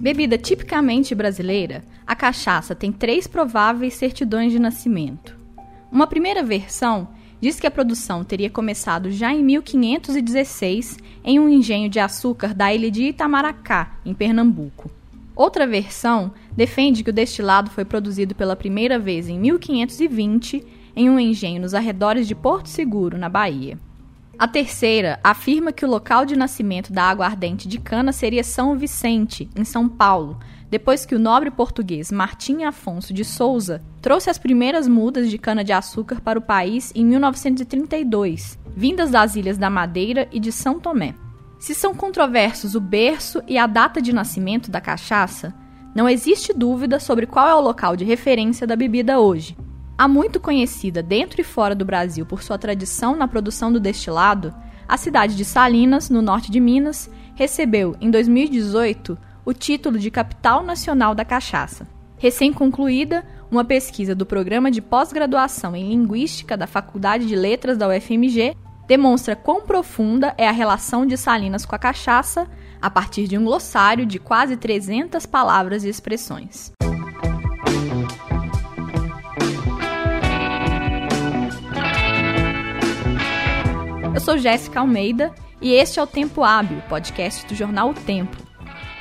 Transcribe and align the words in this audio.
Bebida 0.00 0.38
tipicamente 0.38 1.14
brasileira, 1.14 1.84
a 2.06 2.16
cachaça 2.16 2.74
tem 2.74 2.90
três 2.90 3.26
prováveis 3.26 3.92
certidões 3.92 4.50
de 4.50 4.58
nascimento. 4.58 5.36
Uma 5.92 6.06
primeira 6.06 6.42
versão 6.42 7.08
diz 7.38 7.60
que 7.60 7.66
a 7.66 7.70
produção 7.70 8.24
teria 8.24 8.48
começado 8.48 9.10
já 9.10 9.30
em 9.30 9.44
1516 9.44 10.96
em 11.22 11.38
um 11.38 11.50
engenho 11.50 11.90
de 11.90 12.00
açúcar 12.00 12.54
da 12.54 12.74
ilha 12.74 12.90
de 12.90 13.08
Itamaracá, 13.08 13.98
em 14.02 14.14
Pernambuco. 14.14 14.90
Outra 15.36 15.66
versão 15.66 16.32
defende 16.56 17.04
que 17.04 17.10
o 17.10 17.12
destilado 17.12 17.70
foi 17.70 17.84
produzido 17.84 18.34
pela 18.34 18.56
primeira 18.56 18.98
vez 18.98 19.28
em 19.28 19.38
1520 19.38 20.64
em 20.96 21.10
um 21.10 21.20
engenho 21.20 21.60
nos 21.60 21.74
arredores 21.74 22.26
de 22.26 22.34
Porto 22.34 22.70
Seguro, 22.70 23.18
na 23.18 23.28
Bahia. 23.28 23.78
A 24.40 24.48
terceira 24.48 25.20
afirma 25.22 25.70
que 25.70 25.84
o 25.84 25.88
local 25.88 26.24
de 26.24 26.34
nascimento 26.34 26.90
da 26.90 27.02
aguardente 27.04 27.68
de 27.68 27.78
cana 27.78 28.10
seria 28.10 28.42
São 28.42 28.74
Vicente, 28.74 29.50
em 29.54 29.66
São 29.66 29.86
Paulo, 29.86 30.40
depois 30.70 31.04
que 31.04 31.14
o 31.14 31.18
nobre 31.18 31.50
português 31.50 32.10
Martim 32.10 32.64
Afonso 32.64 33.12
de 33.12 33.22
Souza 33.22 33.82
trouxe 34.00 34.30
as 34.30 34.38
primeiras 34.38 34.88
mudas 34.88 35.28
de 35.28 35.36
cana-de-açúcar 35.36 36.22
para 36.22 36.38
o 36.38 36.42
país 36.42 36.90
em 36.94 37.04
1932, 37.04 38.58
vindas 38.74 39.10
das 39.10 39.36
ilhas 39.36 39.58
da 39.58 39.68
Madeira 39.68 40.26
e 40.32 40.40
de 40.40 40.50
São 40.50 40.80
Tomé. 40.80 41.14
Se 41.58 41.74
são 41.74 41.94
controversos 41.94 42.74
o 42.74 42.80
berço 42.80 43.42
e 43.46 43.58
a 43.58 43.66
data 43.66 44.00
de 44.00 44.10
nascimento 44.10 44.70
da 44.70 44.80
cachaça, 44.80 45.54
não 45.94 46.08
existe 46.08 46.54
dúvida 46.54 46.98
sobre 46.98 47.26
qual 47.26 47.46
é 47.46 47.54
o 47.54 47.60
local 47.60 47.94
de 47.94 48.06
referência 48.06 48.66
da 48.66 48.74
bebida 48.74 49.20
hoje, 49.20 49.54
Há 50.00 50.08
muito 50.08 50.40
conhecida 50.40 51.02
dentro 51.02 51.42
e 51.42 51.44
fora 51.44 51.74
do 51.74 51.84
Brasil 51.84 52.24
por 52.24 52.42
sua 52.42 52.56
tradição 52.56 53.14
na 53.14 53.28
produção 53.28 53.70
do 53.70 53.78
destilado, 53.78 54.54
a 54.88 54.96
cidade 54.96 55.36
de 55.36 55.44
Salinas, 55.44 56.08
no 56.08 56.22
norte 56.22 56.50
de 56.50 56.58
Minas, 56.58 57.10
recebeu, 57.34 57.94
em 58.00 58.10
2018, 58.10 59.18
o 59.44 59.52
título 59.52 59.98
de 59.98 60.10
Capital 60.10 60.62
Nacional 60.62 61.14
da 61.14 61.22
Cachaça. 61.22 61.86
Recém-concluída, 62.16 63.26
uma 63.50 63.62
pesquisa 63.62 64.14
do 64.14 64.24
Programa 64.24 64.70
de 64.70 64.80
Pós-Graduação 64.80 65.76
em 65.76 65.90
Linguística 65.90 66.56
da 66.56 66.66
Faculdade 66.66 67.26
de 67.26 67.36
Letras 67.36 67.76
da 67.76 67.86
UFMG 67.86 68.56
demonstra 68.88 69.36
quão 69.36 69.60
profunda 69.60 70.34
é 70.38 70.48
a 70.48 70.52
relação 70.52 71.04
de 71.04 71.18
Salinas 71.18 71.66
com 71.66 71.76
a 71.76 71.78
cachaça 71.78 72.48
a 72.80 72.88
partir 72.88 73.28
de 73.28 73.36
um 73.36 73.44
glossário 73.44 74.06
de 74.06 74.18
quase 74.18 74.56
300 74.56 75.26
palavras 75.26 75.84
e 75.84 75.90
expressões. 75.90 76.72
Eu 84.20 84.24
sou 84.24 84.36
Jéssica 84.36 84.80
Almeida 84.80 85.34
e 85.62 85.72
este 85.72 85.98
é 85.98 86.02
o 86.02 86.06
Tempo 86.06 86.44
Hábil, 86.44 86.82
podcast 86.90 87.46
do 87.46 87.54
jornal 87.54 87.88
O 87.88 87.94
Tempo. 87.94 88.36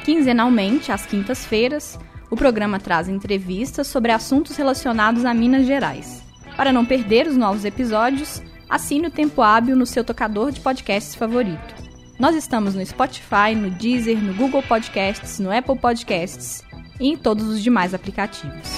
Quinzenalmente, 0.05 0.93
às 0.93 1.05
quintas-feiras, 1.05 1.99
o 2.31 2.37
programa 2.37 2.79
traz 2.79 3.09
entrevistas 3.09 3.87
sobre 3.87 4.13
assuntos 4.13 4.55
relacionados 4.55 5.25
a 5.25 5.33
Minas 5.33 5.67
Gerais. 5.67 6.23
Para 6.55 6.71
não 6.71 6.85
perder 6.85 7.27
os 7.27 7.35
novos 7.35 7.65
episódios, 7.65 8.41
assine 8.69 9.07
o 9.07 9.11
Tempo 9.11 9.41
Hábil 9.41 9.75
no 9.75 9.85
seu 9.85 10.05
tocador 10.05 10.51
de 10.51 10.61
podcasts 10.61 11.15
favorito. 11.15 11.75
Nós 12.17 12.33
estamos 12.33 12.73
no 12.73 12.85
Spotify, 12.85 13.53
no 13.53 13.69
Deezer, 13.71 14.23
no 14.23 14.33
Google 14.33 14.63
Podcasts, 14.63 15.37
no 15.37 15.51
Apple 15.51 15.77
Podcasts 15.77 16.63
e 16.97 17.09
em 17.09 17.17
todos 17.17 17.45
os 17.45 17.61
demais 17.61 17.93
aplicativos. 17.93 18.69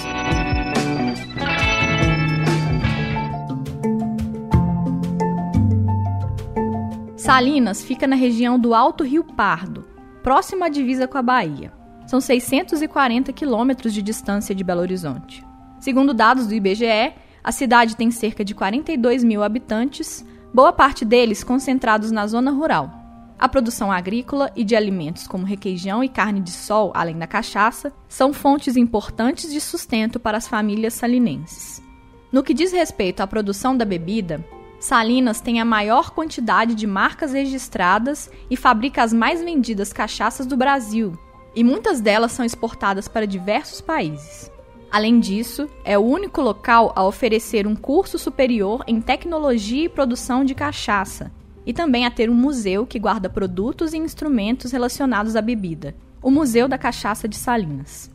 Salinas 7.32 7.82
fica 7.82 8.06
na 8.06 8.14
região 8.14 8.58
do 8.58 8.74
Alto 8.74 9.02
Rio 9.02 9.24
Pardo, 9.24 9.86
próximo 10.22 10.64
à 10.64 10.68
divisa 10.68 11.08
com 11.08 11.16
a 11.16 11.22
Bahia. 11.22 11.72
São 12.06 12.20
640 12.20 13.32
quilômetros 13.32 13.94
de 13.94 14.02
distância 14.02 14.54
de 14.54 14.62
Belo 14.62 14.82
Horizonte. 14.82 15.42
Segundo 15.80 16.12
dados 16.12 16.46
do 16.46 16.52
IBGE, 16.52 17.14
a 17.42 17.50
cidade 17.50 17.96
tem 17.96 18.10
cerca 18.10 18.44
de 18.44 18.54
42 18.54 19.24
mil 19.24 19.42
habitantes, 19.42 20.22
boa 20.52 20.74
parte 20.74 21.06
deles 21.06 21.42
concentrados 21.42 22.10
na 22.10 22.26
zona 22.26 22.50
rural. 22.50 22.92
A 23.38 23.48
produção 23.48 23.90
agrícola 23.90 24.52
e 24.54 24.62
de 24.62 24.76
alimentos 24.76 25.26
como 25.26 25.46
requeijão 25.46 26.04
e 26.04 26.10
carne 26.10 26.42
de 26.42 26.50
sol, 26.50 26.92
além 26.94 27.16
da 27.16 27.26
cachaça, 27.26 27.94
são 28.10 28.34
fontes 28.34 28.76
importantes 28.76 29.50
de 29.50 29.58
sustento 29.58 30.20
para 30.20 30.36
as 30.36 30.46
famílias 30.46 30.92
salinenses. 30.92 31.82
No 32.30 32.42
que 32.42 32.52
diz 32.52 32.72
respeito 32.72 33.22
à 33.22 33.26
produção 33.26 33.74
da 33.74 33.86
bebida, 33.86 34.44
Salinas 34.82 35.40
tem 35.40 35.60
a 35.60 35.64
maior 35.64 36.10
quantidade 36.10 36.74
de 36.74 36.88
marcas 36.88 37.32
registradas 37.32 38.28
e 38.50 38.56
fabrica 38.56 39.00
as 39.00 39.12
mais 39.12 39.40
vendidas 39.40 39.92
cachaças 39.92 40.44
do 40.44 40.56
Brasil, 40.56 41.16
e 41.54 41.62
muitas 41.62 42.00
delas 42.00 42.32
são 42.32 42.44
exportadas 42.44 43.06
para 43.06 43.24
diversos 43.24 43.80
países. 43.80 44.50
Além 44.90 45.20
disso, 45.20 45.70
é 45.84 45.96
o 45.96 46.02
único 46.02 46.40
local 46.40 46.92
a 46.96 47.04
oferecer 47.04 47.64
um 47.64 47.76
curso 47.76 48.18
superior 48.18 48.82
em 48.88 49.00
tecnologia 49.00 49.84
e 49.84 49.88
produção 49.88 50.44
de 50.44 50.52
cachaça, 50.52 51.30
e 51.64 51.72
também 51.72 52.04
a 52.04 52.10
ter 52.10 52.28
um 52.28 52.34
museu 52.34 52.84
que 52.84 52.98
guarda 52.98 53.30
produtos 53.30 53.92
e 53.92 53.98
instrumentos 53.98 54.72
relacionados 54.72 55.36
à 55.36 55.40
bebida, 55.40 55.94
o 56.20 56.28
Museu 56.28 56.66
da 56.66 56.76
Cachaça 56.76 57.28
de 57.28 57.36
Salinas. 57.36 58.10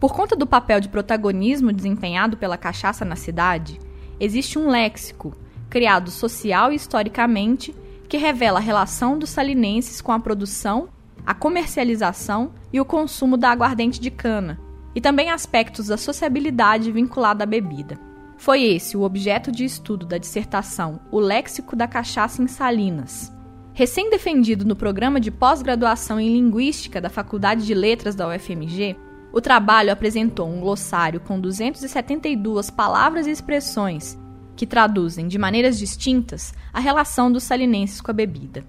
Por 0.00 0.12
conta 0.12 0.34
do 0.34 0.48
papel 0.48 0.80
de 0.80 0.88
protagonismo 0.88 1.72
desempenhado 1.72 2.36
pela 2.36 2.58
cachaça 2.58 3.04
na 3.04 3.14
cidade, 3.14 3.78
existe 4.18 4.58
um 4.58 4.68
léxico 4.68 5.40
criado 5.72 6.10
social 6.10 6.70
e 6.70 6.74
historicamente, 6.74 7.74
que 8.06 8.18
revela 8.18 8.58
a 8.58 8.62
relação 8.62 9.18
dos 9.18 9.30
salinenses 9.30 10.02
com 10.02 10.12
a 10.12 10.20
produção, 10.20 10.90
a 11.24 11.32
comercialização 11.32 12.52
e 12.70 12.78
o 12.78 12.84
consumo 12.84 13.38
da 13.38 13.48
aguardente 13.48 13.98
de 13.98 14.10
cana, 14.10 14.60
e 14.94 15.00
também 15.00 15.30
aspectos 15.30 15.86
da 15.86 15.96
sociabilidade 15.96 16.92
vinculada 16.92 17.44
à 17.44 17.46
bebida. 17.46 17.98
Foi 18.36 18.62
esse 18.62 18.98
o 18.98 19.00
objeto 19.00 19.50
de 19.50 19.64
estudo 19.64 20.04
da 20.04 20.18
dissertação 20.18 21.00
O 21.10 21.18
Léxico 21.18 21.74
da 21.74 21.88
Cachaça 21.88 22.42
em 22.42 22.48
Salinas. 22.48 23.32
Recém-defendido 23.72 24.66
no 24.66 24.76
programa 24.76 25.18
de 25.18 25.30
pós-graduação 25.30 26.20
em 26.20 26.34
Linguística 26.34 27.00
da 27.00 27.08
Faculdade 27.08 27.64
de 27.64 27.72
Letras 27.72 28.14
da 28.14 28.28
UFMG, 28.28 28.94
o 29.32 29.40
trabalho 29.40 29.90
apresentou 29.90 30.46
um 30.46 30.60
glossário 30.60 31.18
com 31.18 31.40
272 31.40 32.68
palavras 32.68 33.26
e 33.26 33.30
expressões 33.30 34.20
que 34.56 34.66
traduzem 34.66 35.28
de 35.28 35.38
maneiras 35.38 35.78
distintas 35.78 36.52
a 36.72 36.80
relação 36.80 37.30
dos 37.30 37.42
salinenses 37.42 38.00
com 38.00 38.10
a 38.10 38.14
bebida. 38.14 38.64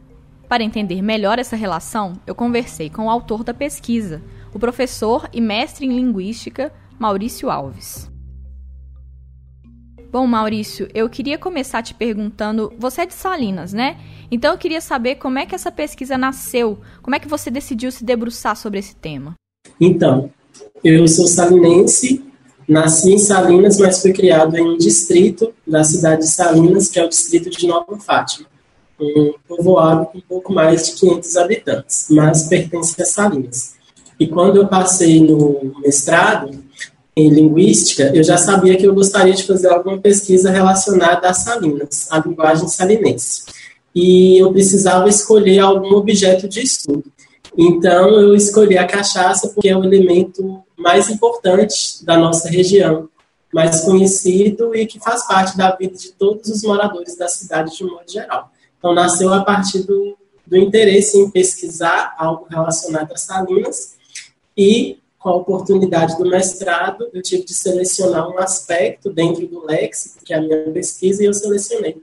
Para 0.48 0.64
entender 0.64 1.02
melhor 1.02 1.40
essa 1.40 1.56
relação, 1.56 2.14
eu 2.28 2.36
conversei 2.36 2.90
com 2.90 3.06
o 3.06 3.10
autor 3.10 3.44
da 3.44 3.54
pesquisa, 3.54 4.22
o 4.54 4.60
professor 4.60 5.28
e 5.34 5.42
mestre 5.42 5.86
em 5.86 5.96
linguística 5.96 6.72
Maurício 7.00 7.50
Alves. 7.50 8.12
Bom, 10.12 10.28
Maurício, 10.28 10.88
eu 10.94 11.10
queria 11.10 11.40
começar 11.40 11.82
te 11.82 11.96
perguntando, 11.96 12.72
você 12.78 13.02
é 13.02 13.06
de 13.08 13.16
Salinas, 13.16 13.74
né? 13.74 13.98
Então 14.30 14.52
eu 14.52 14.58
queria 14.60 14.80
saber 14.80 15.16
como 15.16 15.40
é 15.40 15.46
que 15.48 15.56
essa 15.56 15.72
pesquisa 15.72 16.20
nasceu, 16.20 16.80
como 17.02 17.16
é 17.16 17.20
que 17.20 17.28
você 17.28 17.50
decidiu 17.50 17.92
se 17.92 18.06
debruçar 18.06 18.56
sobre 18.56 18.78
esse 18.78 18.96
tema? 18.96 19.34
Então, 19.82 20.30
eu 20.84 21.08
sou 21.08 21.26
salinense, 21.26 22.24
Nasci 22.68 23.13
em 23.13 23.18
Salinas, 23.18 23.78
mas 23.78 24.01
fui 24.01 24.13
criado 24.13 24.56
em 24.57 24.62
um 24.62 24.78
distrito 24.78 25.53
da 25.66 25.84
cidade 25.84 26.22
de 26.22 26.29
Salinas, 26.29 26.90
que 26.90 27.00
é 27.00 27.06
o 27.06 27.09
distrito 27.09 27.50
de 27.50 27.68
Nova 27.68 27.97
Fátima, 27.97 28.47
um 29.00 29.34
povoado 29.47 30.06
com 30.06 30.18
um 30.18 30.22
pouco 30.22 30.53
mais 30.53 30.85
de 30.85 30.94
500 30.94 31.38
habitantes, 31.38 32.06
mas 32.09 32.47
pertence 32.47 33.02
a 33.02 33.06
Salinas. 33.06 33.73
E 34.19 34.28
quando 34.28 34.57
eu 34.57 34.68
passei 34.68 35.19
no 35.19 35.73
mestrado 35.84 36.52
em 37.16 37.29
linguística, 37.29 38.12
eu 38.13 38.23
já 38.23 38.38
sabia 38.38 38.78
que 38.78 38.85
eu 38.85 38.94
gostaria 38.94 39.34
de 39.34 39.44
fazer 39.44 39.68
alguma 39.68 39.97
pesquisa 39.97 40.50
relacionada 40.50 41.29
a 41.29 41.34
Salinas, 41.34 42.07
a 42.09 42.19
linguagem 42.19 42.68
salinense. 42.68 43.44
E 43.94 44.40
eu 44.40 44.52
precisava 44.52 45.07
escolher 45.07 45.59
algum 45.59 45.96
objeto 45.96 46.47
de 46.47 46.61
estudo. 46.61 47.03
Então, 47.55 48.09
eu 48.20 48.35
escolhi 48.35 48.78
a 48.78 48.88
cachaça 48.88 49.49
porque 49.49 49.70
é 49.70 49.78
o 49.78 49.84
elemento 49.84 50.63
mais 50.78 51.09
importante 51.09 52.03
da 52.03 52.17
nossa 52.17 52.49
região, 52.49 53.09
mais 53.53 53.81
conhecido 53.81 54.75
e 54.75 54.85
que 54.85 54.99
faz 54.99 55.28
parte 55.28 55.58
da 55.58 55.75
vida 55.75 55.96
de 55.96 56.11
todos 56.11 56.49
os 56.49 56.64
moradores 56.64 57.16
da 57.16 57.28
cidade 57.28 57.75
de 57.75 57.84
um 57.84 57.91
modo 57.91 58.11
geral. 58.11 58.52
Então, 58.78 58.93
nasceu 58.93 59.34
a 59.34 59.43
partir 59.43 59.84
do, 59.84 60.17
do 60.46 60.58
interesse 60.58 61.17
em 61.17 61.29
pesquisar 61.29 62.16
algo 62.17 62.47
relacionado 62.49 63.11
a 63.11 63.17
Salinas 63.17 63.96
e, 64.58 64.97
com 65.20 65.29
a 65.29 65.35
oportunidade 65.35 66.17
do 66.17 66.29
mestrado, 66.29 67.08
eu 67.14 67.22
tive 67.22 67.43
de 67.43 67.53
selecionar 67.53 68.28
um 68.29 68.40
aspecto 68.40 69.11
dentro 69.11 69.47
do 69.47 69.66
léxico, 69.66 70.23
que 70.26 70.34
é 70.34 70.37
a 70.37 70.41
minha 70.41 70.72
pesquisa, 70.72 71.23
e 71.23 71.28
eu 71.28 71.34
selecionei 71.34 72.02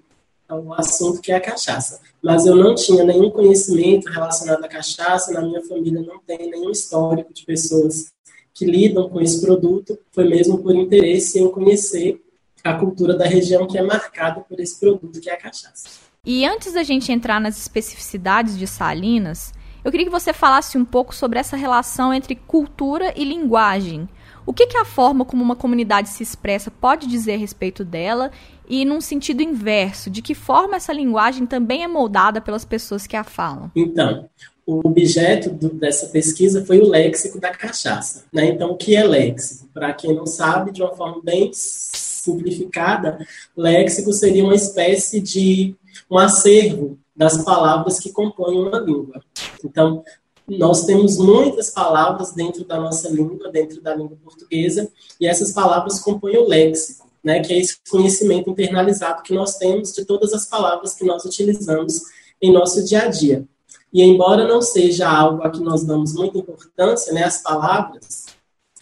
o 0.49 0.73
assunto 0.75 1.21
que 1.21 1.31
é 1.31 1.37
a 1.37 1.41
cachaça 1.41 2.01
mas 2.23 2.45
eu 2.45 2.55
não 2.55 2.75
tinha 2.75 3.03
nenhum 3.03 3.31
conhecimento 3.31 4.11
relacionado 4.11 4.63
à 4.63 4.69
cachaça, 4.69 5.33
na 5.33 5.41
minha 5.41 5.63
família 5.63 6.03
não 6.03 6.19
tem 6.19 6.51
nenhum 6.51 6.71
histórico 6.71 7.33
de 7.33 7.45
pessoas 7.45 8.13
que 8.61 8.67
lidam 8.67 9.09
com 9.09 9.23
esse 9.23 9.41
produto, 9.41 9.99
foi 10.13 10.29
mesmo 10.29 10.59
por 10.59 10.75
interesse 10.75 11.41
em 11.41 11.51
conhecer 11.51 12.21
a 12.63 12.75
cultura 12.75 13.17
da 13.17 13.25
região 13.25 13.67
que 13.67 13.79
é 13.79 13.83
marcada 13.83 14.43
por 14.43 14.61
esse 14.61 14.79
produto 14.79 15.19
que 15.19 15.31
é 15.31 15.33
a 15.33 15.39
cachaça. 15.39 15.89
E 16.27 16.45
antes 16.45 16.75
da 16.75 16.83
gente 16.83 17.11
entrar 17.11 17.41
nas 17.41 17.57
especificidades 17.57 18.59
de 18.59 18.67
Salinas, 18.67 19.55
Eu 19.85 19.91
queria 19.91 20.07
que 20.07 20.13
você 20.13 20.33
falasse 20.33 20.77
um 20.77 20.85
pouco 20.85 21.15
sobre 21.15 21.39
essa 21.39 21.57
relação 21.57 22.13
entre 22.13 22.35
cultura 22.35 23.15
e 23.17 23.25
linguagem. 23.25 24.09
O 24.45 24.53
que, 24.53 24.67
que 24.67 24.77
a 24.77 24.85
forma 24.85 25.25
como 25.25 25.43
uma 25.43 25.57
comunidade 25.57 26.09
se 26.09 26.23
expressa 26.23 26.71
pode 26.71 27.07
dizer 27.07 27.35
a 27.35 27.39
respeito 27.39 27.85
dela 27.85 28.31
e, 28.69 28.85
num 28.85 29.01
sentido 29.01 29.43
inverso, 29.43 30.11
de 30.11 30.21
que 30.21 30.35
forma 30.35 30.77
essa 30.77 30.93
linguagem 30.93 31.47
também 31.47 31.83
é 31.83 31.89
moldada 31.89 32.41
pelas 32.41 32.65
pessoas 32.65 33.07
que 33.07 33.17
a 33.17 33.25
falam? 33.25 33.71
Então, 33.75 34.29
o 34.71 34.81
objeto 34.85 35.51
do, 35.51 35.69
dessa 35.71 36.07
pesquisa 36.07 36.65
foi 36.65 36.79
o 36.79 36.89
léxico 36.89 37.41
da 37.41 37.51
cachaça. 37.51 38.25
Né? 38.33 38.47
Então, 38.47 38.71
o 38.71 38.77
que 38.77 38.95
é 38.95 39.03
léxico? 39.03 39.69
Para 39.75 39.93
quem 39.93 40.15
não 40.15 40.27
sabe, 40.27 40.71
de 40.71 40.81
uma 40.81 40.95
forma 40.95 41.21
bem 41.23 41.51
simplificada, 41.53 43.19
léxico 43.57 44.13
seria 44.13 44.45
uma 44.45 44.55
espécie 44.55 45.21
de 45.21 45.75
um 46.09 46.17
acervo 46.17 46.97
das 47.17 47.43
palavras 47.43 47.99
que 47.99 48.13
compõem 48.13 48.61
uma 48.61 48.79
língua. 48.79 49.21
Então, 49.65 50.05
nós 50.47 50.85
temos 50.85 51.19
muitas 51.19 51.71
palavras 51.71 52.33
dentro 52.33 52.65
da 52.65 52.79
nossa 52.79 53.09
língua, 53.09 53.51
dentro 53.51 53.81
da 53.81 53.95
língua 53.95 54.17
portuguesa, 54.23 54.89
e 55.21 55.27
essas 55.27 55.53
palavras 55.53 55.99
compõem 56.01 56.37
o 56.39 56.47
léxico, 56.47 57.09
né, 57.23 57.41
que 57.41 57.53
é 57.53 57.59
esse 57.59 57.77
conhecimento 57.89 58.51
internalizado 58.51 59.23
que 59.23 59.35
nós 59.35 59.57
temos 59.57 59.93
de 59.93 60.05
todas 60.05 60.33
as 60.33 60.47
palavras 60.47 60.95
que 60.95 61.05
nós 61.05 61.25
utilizamos 61.25 62.03
em 62.41 62.53
nosso 62.53 62.85
dia 62.85 63.03
a 63.03 63.07
dia. 63.09 63.45
E 63.93 64.03
embora 64.03 64.47
não 64.47 64.63
seja 64.63 65.09
algo 65.09 65.43
a 65.43 65.51
que 65.51 65.61
nós 65.61 65.85
damos 65.85 66.15
muita 66.15 66.39
importância, 66.39 67.13
né, 67.13 67.25
as 67.25 67.43
palavras, 67.43 68.27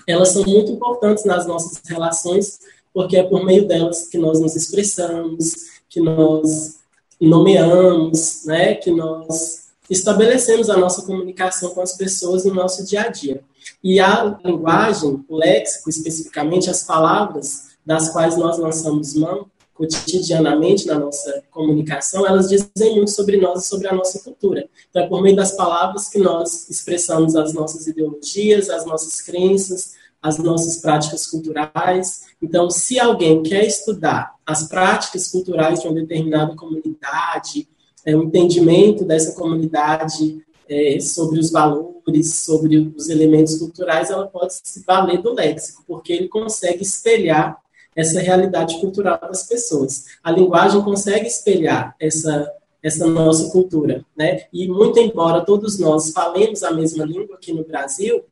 elas 0.06 0.31
são 0.31 0.43
muito 0.44 0.72
importantes 0.72 1.25
nas 1.25 1.46
nossas 1.46 1.81
relações, 1.87 2.60
porque 2.93 3.16
é 3.16 3.22
por 3.22 3.44
meio 3.44 3.66
delas 3.66 4.06
que 4.08 4.19
nós 4.19 4.40
nos 4.40 4.55
expressamos, 4.55 5.55
que 5.88 6.00
nós 6.00 6.78
nomeamos, 7.20 8.44
né, 8.44 8.75
que 8.75 8.90
nós 8.90 9.69
estabelecemos 9.88 10.69
a 10.69 10.76
nossa 10.76 11.02
comunicação 11.02 11.70
com 11.70 11.81
as 11.81 11.96
pessoas 11.96 12.44
no 12.44 12.55
nosso 12.55 12.84
dia 12.84 13.02
a 13.02 13.08
dia. 13.08 13.43
E 13.82 13.99
a 13.99 14.38
linguagem, 14.44 15.25
o 15.28 15.37
léxico 15.37 15.88
especificamente, 15.88 16.69
as 16.69 16.82
palavras 16.82 17.69
das 17.84 18.10
quais 18.10 18.37
nós 18.37 18.58
lançamos 18.58 19.14
mão 19.14 19.46
cotidianamente 19.79 20.89
na 20.89 20.99
nossa 20.99 21.41
comunicação, 21.53 22.27
elas 22.27 22.49
dizem 22.49 22.97
muito 22.97 23.13
sobre 23.13 23.37
nós 23.37 23.65
e 23.65 23.69
sobre 23.69 23.87
a 23.87 23.95
nossa 23.95 24.19
cultura. 24.19 24.69
Então, 24.91 25.05
é 25.05 25.07
por 25.07 25.23
meio 25.23 25.37
das 25.37 25.53
palavras 25.53 26.09
que 26.09 26.19
nós 26.19 26.69
expressamos 26.69 27.37
as 27.37 27.55
nossas 27.55 27.87
ideologias, 27.87 28.69
as 28.69 28.85
nossas 28.85 29.21
crenças, 29.21 29.95
as 30.21 30.37
nossas 30.37 30.79
práticas 30.79 31.29
culturais. 31.29 32.25
Então, 32.43 32.69
se 32.69 32.99
alguém 32.99 33.41
quer 33.41 33.65
estudar 33.65 34.35
as 34.45 34.67
práticas 34.67 35.29
culturais 35.29 35.81
de 35.81 35.87
uma 35.87 35.95
determinada 35.95 36.57
comunidade, 36.57 37.69
é, 38.05 38.17
o 38.17 38.25
entendimento 38.25 39.05
dessa 39.05 39.33
comunidade 39.33 40.45
é, 40.69 40.99
sobre 40.99 41.39
os 41.39 41.53
valores, 41.53 42.35
sobre 42.35 42.93
os 42.97 43.09
elementos 43.09 43.57
culturais, 43.59 44.11
ela 44.11 44.27
pode 44.27 44.55
se 44.61 44.83
valer 44.85 45.23
do 45.23 45.35
léxico, 45.35 45.85
porque 45.87 46.13
ele 46.13 46.27
consegue 46.27 46.83
espelhar 46.83 47.57
essa 47.99 48.21
realidade 48.21 48.81
cultural 48.81 49.19
das 49.21 49.43
pessoas. 49.43 50.05
A 50.23 50.31
linguagem 50.31 50.81
consegue 50.83 51.27
espelhar 51.27 51.97
essa 51.99 52.55
essa 52.81 53.09
nossa 53.09 53.50
cultura, 53.50 54.05
né? 54.17 54.45
E 54.53 54.69
muito 54.69 55.00
embora 55.00 55.45
todos 55.45 55.81
nós 55.81 56.12
falemos 56.12 56.62
a 56.62 56.71
mesma 56.71 57.05
língua 57.05 57.35
aqui 57.35 57.53
no 57.53 57.65
Brasil, 57.65 58.23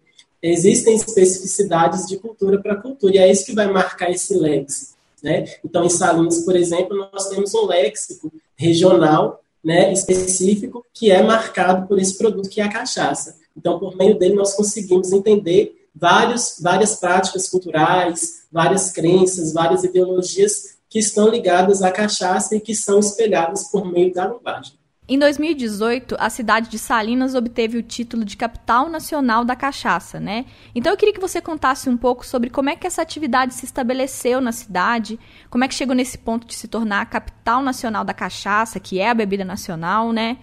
existem 0.41 0.95
especificidades 0.95 2.07
de 2.07 2.17
cultura 2.17 2.63
para 2.63 2.77
cultura 2.77 3.17
e 3.17 3.19
é 3.19 3.29
isso 3.29 3.45
que 3.45 3.57
vai 3.57 3.67
marcar 3.67 4.09
esse 4.09 4.39
léxico, 4.39 4.93
né? 5.21 5.47
Então, 5.65 5.85
em 5.85 5.91
Salinas, 5.91 6.45
por 6.45 6.55
exemplo, 6.55 6.97
nós 7.12 7.29
temos 7.29 7.53
um 7.55 7.67
léxico 7.67 8.33
regional 8.55 9.43
né, 9.65 9.93
específico 9.93 10.87
que 10.95 11.11
é 11.11 11.21
marcado 11.25 11.89
por 11.89 11.99
esse 11.99 12.17
produto 12.17 12.49
que 12.49 12.61
é 12.61 12.65
a 12.65 12.73
cachaça. 12.73 13.37
Então, 13.57 13.81
por 13.81 13.97
meio 13.97 14.17
dele, 14.17 14.37
nós 14.37 14.55
conseguimos 14.55 15.11
entender 15.11 15.86
vários, 15.99 16.59
várias 16.61 16.97
práticas 16.97 17.49
culturais, 17.49 18.47
várias 18.53 18.93
crenças, 18.93 19.53
várias 19.53 19.83
ideologias 19.83 20.77
que 20.89 20.99
estão 20.99 21.29
ligadas 21.29 21.83
à 21.83 21.91
cachaça 21.91 22.55
e 22.55 22.61
que 22.61 22.75
são 22.75 23.01
espelhadas 23.01 23.65
por 23.71 23.91
meio 23.91 24.13
da 24.13 24.29
linguagem. 24.29 24.75
Em 25.09 25.19
2018, 25.21 26.17
a 26.19 26.29
cidade 26.29 26.69
de 26.69 26.81
Salinas 26.81 27.37
obteve 27.37 27.79
o 27.79 27.83
título 27.83 28.25
de 28.25 28.37
capital 28.37 28.89
nacional 28.89 29.45
da 29.45 29.55
cachaça, 29.55 30.19
né? 30.19 30.45
Então 30.75 30.93
eu 30.93 30.97
queria 30.97 31.15
que 31.15 31.21
você 31.21 31.41
contasse 31.41 31.89
um 31.89 31.97
pouco 31.97 32.27
sobre 32.27 32.51
como 32.51 32.71
é 32.71 32.77
que 32.77 32.89
essa 32.89 33.03
atividade 33.03 33.55
se 33.55 33.65
estabeleceu 33.65 34.41
na 34.41 34.51
cidade, 34.51 35.19
como 35.49 35.63
é 35.63 35.69
que 35.69 35.75
chegou 35.77 35.95
nesse 35.95 36.19
ponto 36.19 36.45
de 36.45 36.55
se 36.55 36.67
tornar 36.67 37.03
a 37.03 37.07
capital 37.07 37.63
nacional 37.63 38.05
da 38.05 38.13
cachaça, 38.13 38.81
que 38.81 38.99
é 38.99 39.09
a 39.09 39.15
bebida 39.15 39.45
nacional, 39.45 40.13
né? 40.13 40.39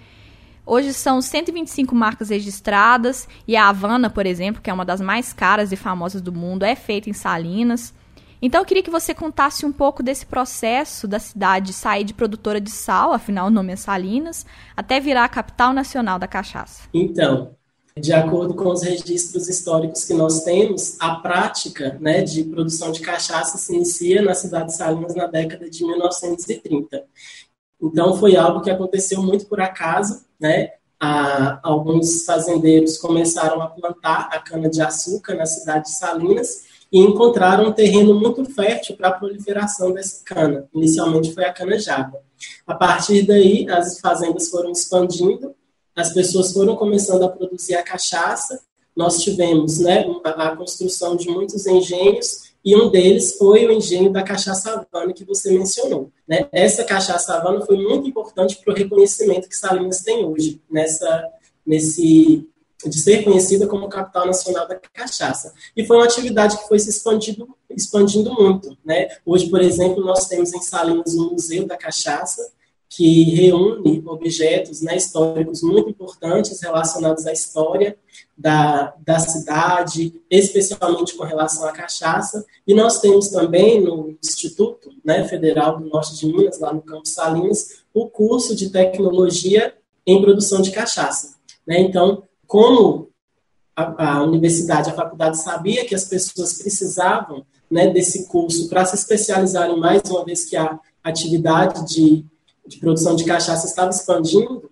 Hoje 0.65 0.93
são 0.93 1.21
125 1.21 1.93
marcas 1.93 2.29
registradas 2.29 3.27
e 3.47 3.55
a 3.55 3.67
Havana, 3.67 4.09
por 4.09 4.25
exemplo, 4.25 4.61
que 4.61 4.69
é 4.69 4.73
uma 4.73 4.85
das 4.85 5.01
mais 5.01 5.33
caras 5.33 5.71
e 5.71 5.75
famosas 5.75 6.21
do 6.21 6.31
mundo, 6.31 6.63
é 6.63 6.75
feita 6.75 7.09
em 7.09 7.13
Salinas. 7.13 7.93
Então 8.41 8.61
eu 8.61 8.65
queria 8.65 8.83
que 8.83 8.89
você 8.89 9.13
contasse 9.13 9.65
um 9.65 9.71
pouco 9.71 10.01
desse 10.01 10.25
processo 10.25 11.07
da 11.07 11.19
cidade 11.19 11.73
sair 11.73 12.03
de 12.03 12.13
produtora 12.13 12.61
de 12.61 12.71
sal, 12.71 13.11
afinal 13.11 13.47
o 13.47 13.49
nome 13.49 13.73
é 13.73 13.75
Salinas, 13.75 14.45
até 14.75 14.99
virar 14.99 15.25
a 15.25 15.29
capital 15.29 15.73
nacional 15.73 16.17
da 16.17 16.27
cachaça. 16.27 16.83
Então, 16.93 17.55
de 17.97 18.11
acordo 18.11 18.55
com 18.55 18.69
os 18.69 18.83
registros 18.83 19.47
históricos 19.47 20.03
que 20.05 20.13
nós 20.13 20.43
temos, 20.43 20.97
a 20.99 21.15
prática 21.15 21.97
né, 22.01 22.21
de 22.21 22.43
produção 22.43 22.91
de 22.91 23.01
cachaça 23.01 23.57
se 23.57 23.75
inicia 23.75 24.21
na 24.21 24.33
cidade 24.33 24.67
de 24.67 24.77
Salinas 24.77 25.13
na 25.13 25.27
década 25.27 25.69
de 25.69 25.85
1930. 25.85 27.03
Então, 27.83 28.15
foi 28.15 28.35
algo 28.35 28.61
que 28.61 28.71
aconteceu 28.71 29.21
muito 29.21 29.45
por 29.45 29.59
acaso, 29.59 30.23
né? 30.39 30.71
Alguns 31.61 32.23
fazendeiros 32.23 32.97
começaram 32.97 33.61
a 33.61 33.67
plantar 33.67 34.29
a 34.31 34.39
cana-de-açúcar 34.39 35.35
na 35.35 35.45
cidade 35.45 35.85
de 35.85 35.91
Salinas 35.91 36.63
e 36.89 36.99
encontraram 36.99 37.65
um 37.67 37.71
terreno 37.73 38.13
muito 38.17 38.45
fértil 38.45 38.95
para 38.95 39.09
a 39.09 39.11
proliferação 39.11 39.91
dessa 39.91 40.23
cana. 40.23 40.69
Inicialmente 40.73 41.33
foi 41.33 41.43
a 41.43 41.51
cana-jaba. 41.51 42.21
A 42.65 42.73
partir 42.73 43.23
daí, 43.23 43.67
as 43.69 43.99
fazendas 43.99 44.47
foram 44.49 44.71
expandindo, 44.71 45.53
as 45.95 46.13
pessoas 46.13 46.53
foram 46.53 46.75
começando 46.75 47.23
a 47.23 47.29
produzir 47.29 47.75
a 47.75 47.83
cachaça, 47.83 48.61
nós 48.95 49.21
tivemos 49.21 49.79
né, 49.79 50.05
a, 50.23 50.55
construção 50.55 51.15
de 51.15 51.29
muitos 51.29 51.65
engenhos, 51.65 52.52
e 52.63 52.75
um 52.75 52.89
deles 52.89 53.37
foi 53.37 53.65
o 53.67 53.71
engenho 53.71 54.11
da 54.11 54.23
cachaça 54.23 54.71
Havana, 54.71 55.13
que 55.13 55.25
você 55.25 55.51
mencionou. 55.51 56.11
Né? 56.27 56.47
Essa 56.51 56.83
cachaça 56.83 57.33
Havana 57.33 57.65
foi 57.65 57.77
muito 57.77 58.07
importante 58.07 58.57
para 58.63 58.73
o 58.73 58.75
reconhecimento 58.75 59.49
que 59.49 59.55
Salinas 59.55 60.01
tem 60.01 60.25
hoje, 60.25 60.61
nessa, 60.69 61.27
nesse 61.65 62.47
de 62.85 62.99
ser 62.99 63.23
conhecida 63.23 63.67
como 63.67 63.87
capital 63.87 64.25
nacional 64.25 64.67
da 64.67 64.75
cachaça. 64.75 65.53
E 65.75 65.85
foi 65.85 65.97
uma 65.97 66.05
atividade 66.05 66.57
que 66.57 66.67
foi 66.67 66.79
se 66.79 66.89
expandindo, 66.89 67.47
expandindo 67.69 68.33
muito. 68.33 68.77
Né? 68.83 69.07
Hoje, 69.25 69.49
por 69.49 69.61
exemplo, 69.61 70.03
nós 70.03 70.27
temos 70.27 70.53
em 70.53 70.61
Salinas 70.61 71.15
um 71.15 71.31
Museu 71.31 71.65
da 71.65 71.77
Cachaça, 71.77 72.51
que 72.89 73.23
reúne 73.23 74.03
objetos 74.05 74.81
né, 74.81 74.95
históricos 74.95 75.63
muito 75.63 75.89
importantes 75.89 76.61
relacionados 76.61 77.25
à 77.25 77.31
história 77.31 77.97
da, 78.43 78.93
da 78.99 79.19
cidade, 79.19 80.21
especialmente 80.29 81.15
com 81.15 81.23
relação 81.23 81.65
à 81.65 81.71
cachaça. 81.71 82.45
E 82.67 82.73
nós 82.73 82.99
temos 82.99 83.29
também 83.29 83.81
no 83.81 84.17
Instituto 84.21 84.89
né, 85.03 85.23
Federal 85.29 85.79
do 85.79 85.85
Norte 85.85 86.13
de 86.17 86.25
Minas, 86.25 86.59
lá 86.59 86.73
no 86.73 86.81
Campo 86.81 87.07
Salinas, 87.07 87.83
o 87.93 88.09
curso 88.09 88.53
de 88.53 88.69
tecnologia 88.69 89.73
em 90.05 90.21
produção 90.21 90.61
de 90.61 90.71
cachaça. 90.71 91.35
Né? 91.65 91.79
Então, 91.79 92.23
como 92.45 93.07
a, 93.73 94.17
a, 94.17 94.23
universidade, 94.23 94.89
a 94.89 94.93
faculdade 94.93 95.37
sabia 95.37 95.85
que 95.85 95.95
as 95.95 96.03
pessoas 96.03 96.61
precisavam 96.61 97.45
né, 97.71 97.87
desse 97.87 98.27
curso 98.27 98.67
para 98.67 98.83
se 98.83 98.95
especializarem 98.95 99.79
mais, 99.79 100.01
uma 100.09 100.25
vez 100.25 100.43
que 100.43 100.57
a 100.57 100.77
atividade 101.01 101.87
de, 101.87 102.25
de 102.67 102.77
produção 102.77 103.15
de 103.15 103.23
cachaça 103.23 103.67
estava 103.67 103.91
expandindo, 103.91 104.69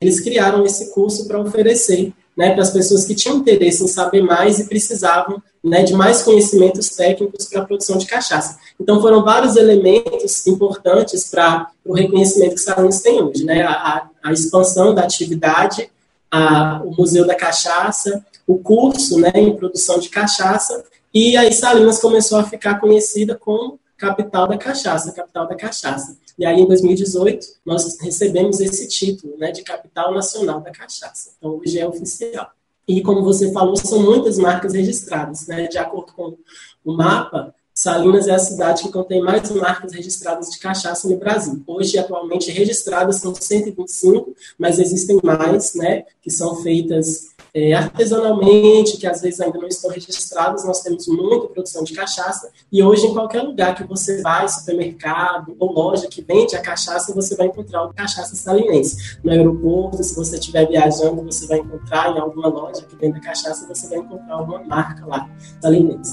eles 0.00 0.20
criaram 0.20 0.64
esse 0.64 0.94
curso 0.94 1.26
para 1.26 1.40
oferecer 1.40 2.14
né, 2.40 2.54
para 2.54 2.62
as 2.62 2.70
pessoas 2.70 3.04
que 3.04 3.14
tinham 3.14 3.36
interesse 3.36 3.84
em 3.84 3.86
saber 3.86 4.22
mais 4.22 4.58
e 4.58 4.64
precisavam 4.64 5.42
né, 5.62 5.82
de 5.82 5.92
mais 5.92 6.22
conhecimentos 6.22 6.88
técnicos 6.88 7.44
para 7.44 7.60
a 7.60 7.64
produção 7.66 7.98
de 7.98 8.06
cachaça. 8.06 8.58
Então, 8.80 8.98
foram 8.98 9.22
vários 9.22 9.56
elementos 9.56 10.46
importantes 10.46 11.28
para 11.28 11.68
o 11.84 11.92
reconhecimento 11.92 12.54
que 12.54 12.62
Salinas 12.62 13.02
tem 13.02 13.22
hoje. 13.22 13.44
Né, 13.44 13.60
a, 13.60 14.08
a 14.22 14.32
expansão 14.32 14.94
da 14.94 15.02
atividade, 15.02 15.90
a, 16.30 16.80
o 16.82 16.94
Museu 16.96 17.26
da 17.26 17.34
Cachaça, 17.34 18.24
o 18.46 18.56
curso 18.56 19.20
né, 19.20 19.32
em 19.34 19.54
produção 19.54 19.98
de 19.98 20.08
cachaça, 20.08 20.82
e 21.12 21.36
aí 21.36 21.52
Salinas 21.52 21.98
começou 21.98 22.38
a 22.38 22.44
ficar 22.44 22.80
conhecida 22.80 23.36
como 23.38 23.78
capital 24.00 24.48
da 24.48 24.56
cachaça, 24.56 25.12
capital 25.12 25.46
da 25.46 25.54
cachaça. 25.54 26.16
E 26.38 26.46
aí, 26.46 26.60
em 26.60 26.66
2018, 26.66 27.46
nós 27.66 27.98
recebemos 28.00 28.58
esse 28.58 28.88
título 28.88 29.36
né, 29.36 29.52
de 29.52 29.62
capital 29.62 30.14
nacional 30.14 30.60
da 30.60 30.70
cachaça. 30.70 31.32
Então, 31.36 31.60
hoje 31.62 31.78
é 31.78 31.86
oficial. 31.86 32.50
E, 32.88 33.02
como 33.02 33.22
você 33.22 33.52
falou, 33.52 33.76
são 33.76 34.02
muitas 34.02 34.38
marcas 34.38 34.72
registradas. 34.72 35.46
Né? 35.46 35.68
De 35.68 35.76
acordo 35.76 36.12
com 36.14 36.36
o 36.82 36.92
mapa, 36.94 37.54
Salinas 37.74 38.26
é 38.26 38.32
a 38.32 38.38
cidade 38.38 38.82
que 38.82 38.90
contém 38.90 39.20
mais 39.20 39.50
marcas 39.50 39.92
registradas 39.92 40.48
de 40.50 40.58
cachaça 40.58 41.06
no 41.06 41.18
Brasil. 41.18 41.62
Hoje, 41.66 41.98
atualmente, 41.98 42.50
registradas 42.50 43.16
são 43.16 43.34
125, 43.34 44.34
mas 44.58 44.78
existem 44.78 45.20
mais, 45.22 45.74
né, 45.74 46.04
que 46.20 46.30
são 46.30 46.56
feitas 46.62 47.30
é, 47.54 47.72
artesanalmente, 47.72 48.96
que 48.96 49.06
às 49.06 49.20
vezes 49.20 49.40
ainda 49.40 49.58
não 49.58 49.68
estão 49.68 49.90
registradas. 49.90 50.64
Nós 50.64 50.82
temos 50.82 51.06
muita 51.08 51.48
produção 51.48 51.84
de 51.84 51.92
cachaça 51.92 52.50
e 52.70 52.82
hoje, 52.82 53.06
em 53.06 53.12
qualquer 53.12 53.42
lugar 53.42 53.74
que 53.74 53.84
você 53.84 54.22
vai, 54.22 54.48
supermercado 54.48 55.56
ou 55.58 55.72
loja 55.72 56.06
que 56.08 56.22
vende 56.22 56.54
a 56.56 56.60
cachaça, 56.60 57.14
você 57.14 57.36
vai 57.36 57.46
encontrar 57.46 57.84
o 57.84 57.94
cachaça 57.94 58.36
salinense. 58.36 59.18
No 59.22 59.30
aeroporto, 59.30 60.02
se 60.02 60.14
você 60.14 60.36
estiver 60.36 60.66
viajando, 60.68 61.22
você 61.22 61.46
vai 61.46 61.58
encontrar 61.58 62.14
em 62.14 62.18
alguma 62.18 62.48
loja 62.48 62.82
que 62.82 62.96
vende 62.96 63.20
cachaça, 63.20 63.66
você 63.66 63.88
vai 63.88 63.98
encontrar 63.98 64.34
alguma 64.34 64.62
marca 64.64 65.06
lá 65.06 65.28
salinense. 65.60 66.12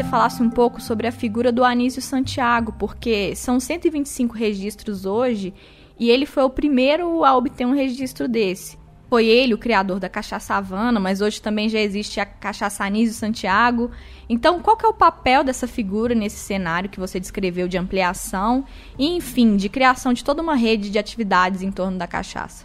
Você 0.00 0.04
falasse 0.04 0.42
um 0.42 0.48
pouco 0.48 0.80
sobre 0.80 1.06
a 1.06 1.12
figura 1.12 1.52
do 1.52 1.62
Anísio 1.62 2.00
Santiago, 2.00 2.74
porque 2.78 3.36
são 3.36 3.60
125 3.60 4.34
registros 4.34 5.04
hoje 5.04 5.52
e 5.98 6.10
ele 6.10 6.24
foi 6.24 6.42
o 6.42 6.48
primeiro 6.48 7.22
a 7.22 7.36
obter 7.36 7.66
um 7.66 7.74
registro 7.74 8.26
desse. 8.26 8.78
Foi 9.10 9.26
ele 9.26 9.52
o 9.52 9.58
criador 9.58 10.00
da 10.00 10.08
cachaça 10.08 10.54
Havana, 10.54 10.98
mas 10.98 11.20
hoje 11.20 11.42
também 11.42 11.68
já 11.68 11.78
existe 11.78 12.18
a 12.18 12.24
cachaça 12.24 12.82
Anísio 12.82 13.14
Santiago. 13.14 13.90
Então, 14.26 14.60
qual 14.60 14.74
que 14.74 14.86
é 14.86 14.88
o 14.88 14.94
papel 14.94 15.44
dessa 15.44 15.66
figura 15.66 16.14
nesse 16.14 16.38
cenário 16.38 16.88
que 16.88 17.00
você 17.00 17.20
descreveu 17.20 17.68
de 17.68 17.76
ampliação 17.76 18.64
e, 18.98 19.06
enfim, 19.16 19.54
de 19.54 19.68
criação 19.68 20.14
de 20.14 20.24
toda 20.24 20.40
uma 20.40 20.54
rede 20.54 20.88
de 20.88 20.98
atividades 20.98 21.60
em 21.60 21.70
torno 21.70 21.98
da 21.98 22.06
cachaça? 22.06 22.64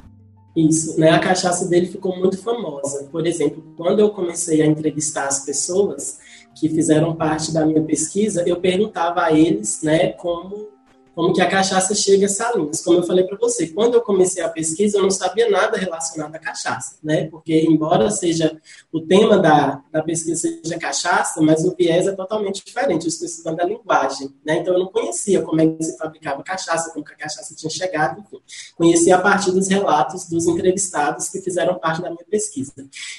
Isso, 0.55 0.97
né? 0.97 1.09
A 1.09 1.19
cachaça 1.19 1.67
dele 1.67 1.87
ficou 1.87 2.17
muito 2.17 2.37
famosa. 2.37 3.09
Por 3.11 3.27
exemplo, 3.27 3.61
quando 3.75 3.99
eu 3.99 4.11
comecei 4.11 4.61
a 4.61 4.65
entrevistar 4.65 5.27
as 5.27 5.43
pessoas, 5.43 6.17
que 6.55 6.69
fizeram 6.69 7.15
parte 7.15 7.53
da 7.53 7.65
minha 7.65 7.83
pesquisa, 7.83 8.43
eu 8.47 8.59
perguntava 8.61 9.23
a 9.23 9.31
eles, 9.31 9.81
né, 9.83 10.13
como 10.13 10.75
como 11.15 11.33
que 11.33 11.41
a 11.41 11.49
cachaça 11.49 11.95
chega 11.95 12.25
a 12.25 12.29
Salinas. 12.29 12.83
Como 12.83 12.99
eu 12.99 13.03
falei 13.03 13.23
para 13.23 13.37
você, 13.37 13.67
quando 13.67 13.93
eu 13.93 14.01
comecei 14.01 14.43
a 14.43 14.49
pesquisa, 14.49 14.97
eu 14.97 15.03
não 15.03 15.09
sabia 15.09 15.49
nada 15.49 15.77
relacionado 15.77 16.35
à 16.35 16.39
cachaça, 16.39 16.97
né? 17.01 17.27
Porque, 17.27 17.61
embora 17.61 18.11
seja 18.11 18.59
o 18.91 18.99
tema 18.99 19.37
da, 19.37 19.81
da 19.91 20.03
pesquisa 20.03 20.35
seja 20.35 20.77
cachaça, 20.77 21.41
mas 21.41 21.63
o 21.63 21.73
viés 21.73 22.05
é 22.05 22.11
totalmente 22.11 22.61
diferente. 22.65 23.05
Eu 23.05 23.07
estou 23.07 23.25
estudando 23.25 23.61
a 23.61 23.63
linguagem, 23.63 24.29
né? 24.45 24.57
Então, 24.57 24.73
eu 24.73 24.79
não 24.79 24.87
conhecia 24.87 25.41
como 25.41 25.61
é 25.61 25.67
que 25.67 25.83
se 25.83 25.97
fabricava 25.97 26.43
cachaça, 26.43 26.91
como 26.91 27.05
que 27.05 27.13
a 27.13 27.17
cachaça 27.17 27.55
tinha 27.55 27.69
chegado, 27.69 28.19
enfim. 28.19 28.41
Conhecia 28.75 29.15
a 29.15 29.21
partir 29.21 29.51
dos 29.51 29.69
relatos 29.69 30.27
dos 30.27 30.45
entrevistados 30.47 31.29
que 31.29 31.39
fizeram 31.39 31.79
parte 31.79 32.01
da 32.01 32.09
minha 32.09 32.25
pesquisa. 32.29 32.73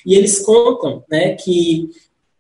E 0.05 0.15
eles 0.15 0.41
contam, 0.41 1.03
né, 1.11 1.35
que 1.35 1.89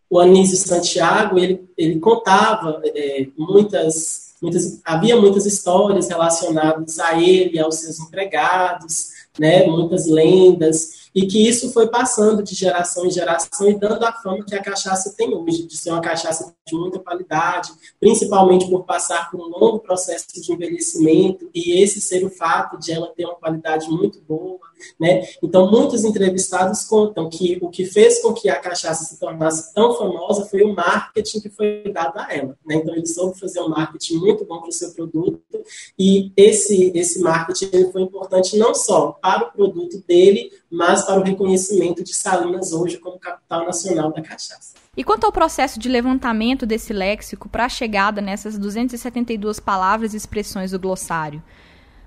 o 0.08 0.18
Anísio 0.20 0.56
Santiago, 0.56 1.38
ele, 1.38 1.68
ele 1.76 1.98
contava 1.98 2.80
é, 2.84 3.26
muitas, 3.36 4.34
muitas, 4.40 4.80
havia 4.84 5.16
muitas 5.16 5.46
histórias 5.46 6.08
relacionadas 6.08 6.98
a 6.98 7.20
ele, 7.20 7.58
aos 7.58 7.76
seus 7.76 7.98
empregados, 7.98 9.08
né, 9.38 9.66
muitas 9.66 10.06
lendas, 10.06 11.06
e 11.14 11.26
que 11.26 11.48
isso 11.48 11.72
foi 11.72 11.88
passando 11.88 12.42
de 12.42 12.54
geração 12.54 13.06
em 13.06 13.10
geração 13.10 13.68
e 13.68 13.78
dando 13.78 14.04
a 14.04 14.12
fama 14.12 14.44
que 14.44 14.54
a 14.54 14.62
cachaça 14.62 15.14
tem 15.16 15.34
hoje, 15.34 15.66
de 15.66 15.76
ser 15.76 15.90
uma 15.90 16.00
cachaça 16.00 16.54
de 16.66 16.74
muita 16.76 16.98
qualidade, 16.98 17.70
principalmente 17.98 18.68
por 18.68 18.84
passar 18.84 19.30
por 19.30 19.40
um 19.40 19.48
longo 19.48 19.78
processo 19.78 20.26
de 20.34 20.52
envelhecimento 20.52 21.48
e 21.54 21.82
esse 21.82 22.00
ser 22.00 22.24
o 22.24 22.30
fato 22.30 22.78
de 22.78 22.92
ela 22.92 23.12
ter 23.16 23.24
uma 23.24 23.34
qualidade 23.34 23.88
muito 23.88 24.20
boa, 24.28 24.60
né? 24.98 25.26
Então, 25.42 25.70
muitos 25.70 26.04
entrevistados 26.04 26.84
contam 26.84 27.28
que 27.28 27.58
o 27.60 27.68
que 27.68 27.84
fez 27.84 28.20
com 28.20 28.32
que 28.32 28.48
a 28.48 28.58
cachaça 28.58 29.04
se 29.04 29.18
tornasse 29.18 29.72
tão 29.74 29.94
famosa 29.94 30.46
foi 30.46 30.62
o 30.62 30.74
marketing 30.74 31.40
que 31.40 31.50
foi 31.50 31.84
dado 31.92 32.18
a 32.18 32.32
ela, 32.32 32.56
né? 32.66 32.76
Então, 32.76 32.94
ele 32.94 33.06
soube 33.06 33.38
fazer 33.38 33.60
um 33.60 33.68
marketing 33.68 34.16
muito 34.16 34.44
bom 34.44 34.60
para 34.60 34.68
o 34.68 34.72
seu 34.72 34.92
produto 34.92 35.40
e 35.98 36.32
esse 36.36 36.92
esse 36.94 37.20
marketing 37.20 37.90
foi 37.92 38.02
importante 38.02 38.56
não 38.56 38.74
só 38.74 39.12
para 39.20 39.44
o 39.44 39.52
produto 39.52 40.02
dele, 40.06 40.50
mas 40.70 41.04
para 41.04 41.20
o 41.20 41.24
reconhecimento 41.24 42.02
de 42.02 42.14
Salinas 42.14 42.72
hoje 42.72 42.98
como 42.98 43.18
capital 43.18 43.64
nacional 43.64 44.12
da 44.12 44.22
cachaça. 44.22 44.74
E 44.96 45.04
quanto 45.04 45.24
ao 45.24 45.32
processo 45.32 45.78
de 45.78 45.88
levantamento 45.88 46.64
desse 46.64 46.92
léxico 46.92 47.48
para 47.48 47.66
a 47.66 47.68
chegada 47.68 48.20
nessas 48.20 48.58
272 48.58 49.60
palavras 49.60 50.14
e 50.14 50.16
expressões 50.16 50.70
do 50.70 50.78
glossário? 50.78 51.42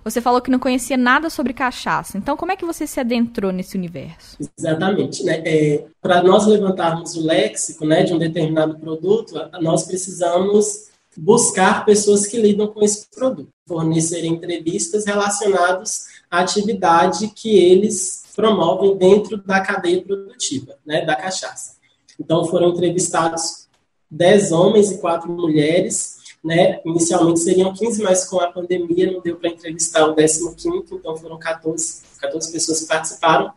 Você 0.04 0.22
falou 0.22 0.42
que 0.42 0.52
não 0.52 0.60
conhecia 0.60 0.98
nada 0.98 1.30
sobre 1.30 1.54
cachaça. 1.54 2.18
Então, 2.18 2.38
como 2.38 2.52
é 2.52 2.56
que 2.56 2.66
você 2.66 2.88
se 2.88 3.00
adentrou 3.00 3.52
nesse 3.52 3.78
universo? 3.78 4.38
Exatamente. 4.58 5.24
Né? 5.24 5.42
É, 5.46 5.86
para 6.02 6.24
nós 6.24 6.46
levantarmos 6.46 7.16
o 7.16 7.26
léxico 7.26 7.86
né, 7.86 8.04
de 8.04 8.14
um 8.14 8.18
determinado 8.18 8.80
produto, 8.80 9.34
nós 9.62 9.84
precisamos 9.84 10.90
buscar 11.18 11.86
pessoas 11.86 12.26
que 12.26 12.40
lidam 12.40 12.68
com 12.68 12.84
esse 12.84 13.08
produto, 13.14 13.50
fornecer 13.68 14.24
entrevistas 14.26 15.06
relacionadas 15.06 16.06
à 16.32 16.40
atividade 16.40 17.28
que 17.28 17.58
eles 17.58 18.24
promovem 18.36 18.98
dentro 18.98 19.38
da 19.38 19.60
cadeia 19.60 20.02
produtiva, 20.02 20.76
né, 20.86 21.04
da 21.06 21.16
cachaça. 21.16 21.74
Então, 22.20 22.46
foram 22.46 22.70
entrevistados 22.70 23.68
10 24.10 24.52
homens 24.52 24.92
e 24.92 24.98
4 25.00 25.32
mulheres, 25.32 26.19
né, 26.44 26.80
inicialmente 26.86 27.42
seriam 27.42 27.74
15, 27.74 28.02
mas 28.02 28.26
com 28.26 28.40
a 28.40 28.52
pandemia 28.52 29.12
não 29.12 29.22
deu 29.22 29.36
para 29.36 29.50
entrevistar 29.50 30.06
o 30.06 30.16
15º, 30.16 30.86
então 30.94 31.18
foram 31.18 31.38
14, 31.38 32.02
14 32.20 32.52
pessoas 32.52 32.82
que 32.82 32.88
participaram, 32.88 33.52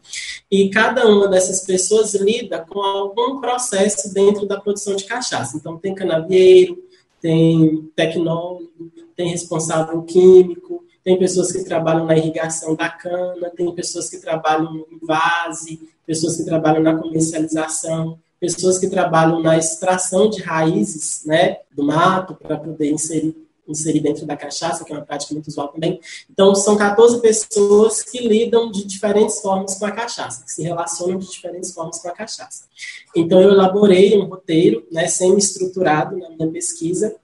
e 0.51 0.69
cada 0.69 1.07
uma 1.07 1.29
dessas 1.29 1.61
pessoas 1.61 2.15
lida 2.15 2.65
com 2.69 2.81
algum 2.81 3.41
processo 3.41 4.13
dentro 4.13 4.47
da 4.47 4.61
produção 4.61 4.97
de 4.97 5.05
cachaça. 5.05 5.57
Então, 5.57 5.79
tem 5.79 5.95
canavieiro, 5.95 6.83
tem 7.21 7.89
tecnólogo, 7.95 8.91
tem 9.15 9.29
responsável 9.29 10.03
químico, 10.03 10.85
tem 11.05 11.19
pessoas 11.19 11.53
que 11.53 11.65
trabalham 11.65 12.05
na 12.05 12.17
irrigação 12.17 12.75
da 12.75 12.89
cana, 12.89 13.51
tem 13.51 13.73
pessoas 13.75 14.09
que 14.09 14.19
trabalham 14.19 14.85
em 14.91 14.99
vase, 15.05 15.89
pessoas 16.07 16.37
que 16.37 16.45
trabalham 16.45 16.83
na 16.83 16.97
comercialização, 16.97 18.19
pessoas 18.43 18.77
que 18.77 18.91
trabalham 18.91 19.41
na 19.41 19.57
extração 19.57 20.29
de 20.29 20.43
raízes 20.43 21.23
né, 21.25 21.59
do 21.71 21.85
mato 21.85 22.35
para 22.35 22.57
poder 22.57 22.91
inserir, 22.91 23.37
inserir 23.69 24.01
dentro 24.01 24.27
da 24.27 24.37
cachaça, 24.37 24.85
que 24.85 24.93
é 24.93 24.97
uma 24.97 25.05
prática 25.05 25.33
muito 25.33 25.47
usual 25.47 25.69
também. 25.69 26.01
Então, 26.29 26.53
são 26.53 26.77
14 26.77 27.21
pessoas 27.21 28.03
que 28.03 28.19
lidam 28.19 28.69
de 28.69 28.85
diferentes 28.85 29.41
formas 29.41 29.77
com 29.77 29.87
a 29.87 29.93
cachaça, 29.93 30.45
que 30.45 30.51
se 30.51 30.61
relacionam 30.61 31.21
de 31.21 31.31
diferentes 31.31 31.73
formas 31.73 32.01
com 32.01 32.09
a 32.09 32.11
cachaça. 32.11 32.65
Então, 33.15 33.41
eu 33.41 33.51
elaborei 33.51 34.19
um 34.19 34.25
roteiro 34.25 34.85
né, 34.91 35.07
semi-estruturado 35.07 36.19
na 36.19 36.31
minha 36.31 36.49
pesquisa, 36.49 37.15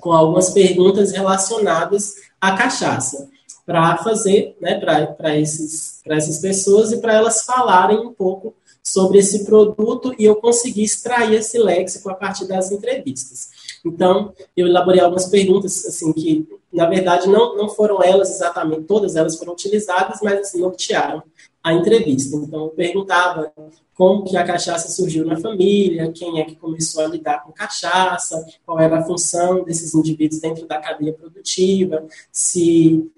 com 0.00 0.12
algumas 0.12 0.48
perguntas 0.48 1.12
relacionadas 1.12 2.14
à 2.40 2.56
cachaça, 2.56 3.28
para 3.66 3.98
fazer 3.98 4.56
né, 4.62 4.78
para 4.78 5.36
essas 5.36 6.38
pessoas 6.40 6.90
e 6.90 7.02
para 7.02 7.12
elas 7.12 7.42
falarem 7.42 7.98
um 7.98 8.14
pouco 8.14 8.54
sobre 8.94 9.18
esse 9.18 9.44
produto 9.44 10.14
e 10.16 10.24
eu 10.24 10.36
consegui 10.36 10.84
extrair 10.84 11.34
esse 11.34 11.58
léxico 11.58 12.08
a 12.08 12.14
partir 12.14 12.46
das 12.46 12.70
entrevistas. 12.70 13.50
Então, 13.84 14.32
eu 14.56 14.68
elaborei 14.68 15.00
algumas 15.00 15.26
perguntas, 15.26 15.84
assim, 15.84 16.12
que, 16.12 16.48
na 16.72 16.86
verdade, 16.86 17.28
não, 17.28 17.56
não 17.56 17.68
foram 17.68 18.00
elas 18.00 18.30
exatamente, 18.30 18.84
todas 18.84 19.16
elas 19.16 19.36
foram 19.36 19.52
utilizadas, 19.52 20.20
mas, 20.22 20.38
assim, 20.38 20.60
nortearam 20.60 21.24
a 21.62 21.72
entrevista. 21.72 22.36
Então, 22.36 22.66
eu 22.66 22.68
perguntava 22.68 23.52
como 23.96 24.22
que 24.22 24.36
a 24.36 24.44
cachaça 24.44 24.88
surgiu 24.88 25.26
na 25.26 25.36
família, 25.38 26.12
quem 26.12 26.40
é 26.40 26.44
que 26.44 26.54
começou 26.54 27.04
a 27.04 27.08
lidar 27.08 27.42
com 27.42 27.50
cachaça, 27.50 28.46
qual 28.64 28.78
era 28.78 29.00
a 29.00 29.04
função 29.04 29.64
desses 29.64 29.92
indivíduos 29.92 30.40
dentro 30.40 30.68
da 30.68 30.78
cadeia 30.78 31.12
produtiva, 31.12 32.06
se 32.30 33.10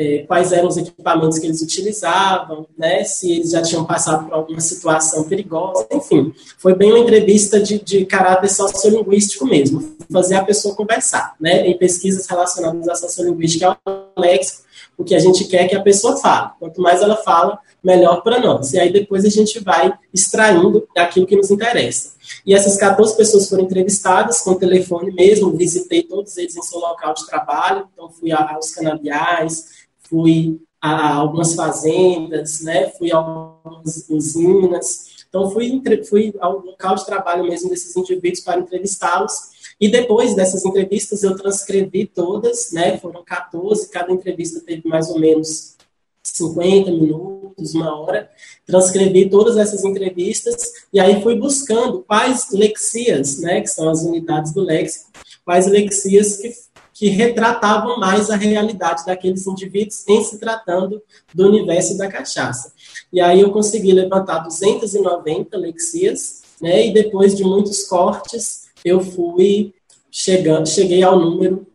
é, 0.00 0.24
quais 0.26 0.50
eram 0.50 0.68
os 0.68 0.78
equipamentos 0.78 1.38
que 1.38 1.46
eles 1.46 1.60
utilizavam, 1.60 2.66
né, 2.76 3.04
se 3.04 3.30
eles 3.30 3.50
já 3.50 3.60
tinham 3.60 3.84
passado 3.84 4.24
por 4.24 4.32
alguma 4.32 4.60
situação 4.60 5.24
perigosa, 5.24 5.86
enfim. 5.92 6.32
Foi 6.56 6.74
bem 6.74 6.90
uma 6.90 7.00
entrevista 7.00 7.60
de, 7.60 7.78
de 7.78 8.06
caráter 8.06 8.48
sociolinguístico 8.48 9.44
mesmo, 9.44 9.94
fazer 10.10 10.36
a 10.36 10.44
pessoa 10.44 10.74
conversar, 10.74 11.34
né, 11.38 11.66
em 11.66 11.76
pesquisas 11.76 12.26
relacionadas 12.26 12.88
à 12.88 12.94
sociolinguística 12.94 13.76
ao 13.84 14.12
léxico, 14.16 14.62
o 14.96 15.04
que 15.04 15.14
a 15.14 15.18
gente 15.18 15.44
quer 15.44 15.68
que 15.68 15.76
a 15.76 15.82
pessoa 15.82 16.16
fale. 16.16 16.50
Quanto 16.58 16.80
mais 16.80 17.02
ela 17.02 17.16
fala, 17.16 17.58
melhor 17.82 18.22
para 18.22 18.38
nós. 18.38 18.72
E 18.72 18.78
aí 18.78 18.92
depois 18.92 19.24
a 19.24 19.28
gente 19.28 19.58
vai 19.60 19.92
extraindo 20.12 20.86
aquilo 20.96 21.26
que 21.26 21.36
nos 21.36 21.50
interessa. 21.50 22.14
E 22.44 22.54
essas 22.54 22.76
14 22.76 23.16
pessoas 23.16 23.48
foram 23.48 23.64
entrevistadas 23.64 24.40
com 24.40 24.54
telefone 24.54 25.10
mesmo, 25.12 25.56
visitei 25.56 26.02
todos 26.02 26.36
eles 26.36 26.56
em 26.56 26.62
seu 26.62 26.78
local 26.78 27.14
de 27.14 27.26
trabalho, 27.26 27.88
então 27.92 28.10
fui 28.10 28.30
aos 28.30 28.70
canabiais, 28.70 29.79
fui 30.10 30.60
a 30.80 31.14
algumas 31.14 31.54
fazendas, 31.54 32.60
né, 32.62 32.90
fui 32.90 33.12
a 33.12 33.16
algumas 33.16 34.06
usinas, 34.10 35.10
então 35.30 35.48
fui, 35.50 35.80
fui 36.08 36.34
ao 36.40 36.58
local 36.58 36.96
de 36.96 37.06
trabalho 37.06 37.44
mesmo 37.44 37.70
desses 37.70 37.96
indivíduos 37.96 38.40
para 38.40 38.60
entrevistá-los 38.60 39.32
E 39.80 39.88
depois 39.88 40.34
dessas 40.34 40.64
entrevistas 40.64 41.22
eu 41.22 41.34
transcrevi 41.36 42.04
todas, 42.04 42.70
né? 42.72 42.98
Foram 42.98 43.24
14, 43.24 43.88
cada 43.88 44.12
entrevista 44.12 44.60
teve 44.60 44.86
mais 44.86 45.08
ou 45.08 45.18
menos 45.18 45.76
50 46.22 46.90
minutos, 46.90 47.74
uma 47.74 47.98
hora. 47.98 48.28
Transcrevi 48.66 49.30
todas 49.30 49.56
essas 49.56 49.82
entrevistas 49.84 50.72
e 50.92 51.00
aí 51.00 51.22
fui 51.22 51.36
buscando 51.36 52.04
quais 52.06 52.50
lexias, 52.50 53.40
né, 53.40 53.60
que 53.62 53.68
são 53.68 53.88
as 53.88 54.02
unidades 54.02 54.52
do 54.52 54.60
léxico, 54.60 55.10
quais 55.44 55.66
lexias 55.66 56.36
que, 56.36 56.52
que 57.00 57.08
retratavam 57.08 57.98
mais 57.98 58.28
a 58.28 58.36
realidade 58.36 59.06
daqueles 59.06 59.46
indivíduos 59.46 60.06
em 60.06 60.22
se 60.22 60.38
tratando 60.38 61.02
do 61.32 61.48
universo 61.48 61.96
da 61.96 62.06
cachaça. 62.06 62.74
E 63.10 63.22
aí 63.22 63.40
eu 63.40 63.50
consegui 63.50 63.90
levantar 63.90 64.40
290 64.40 65.56
lexias, 65.56 66.42
né, 66.60 66.88
e 66.88 66.92
depois 66.92 67.34
de 67.34 67.42
muitos 67.42 67.84
cortes, 67.84 68.68
eu 68.84 69.00
fui 69.00 69.72
chegando, 70.10 70.68
cheguei 70.68 71.02
ao 71.02 71.18
número 71.18 71.66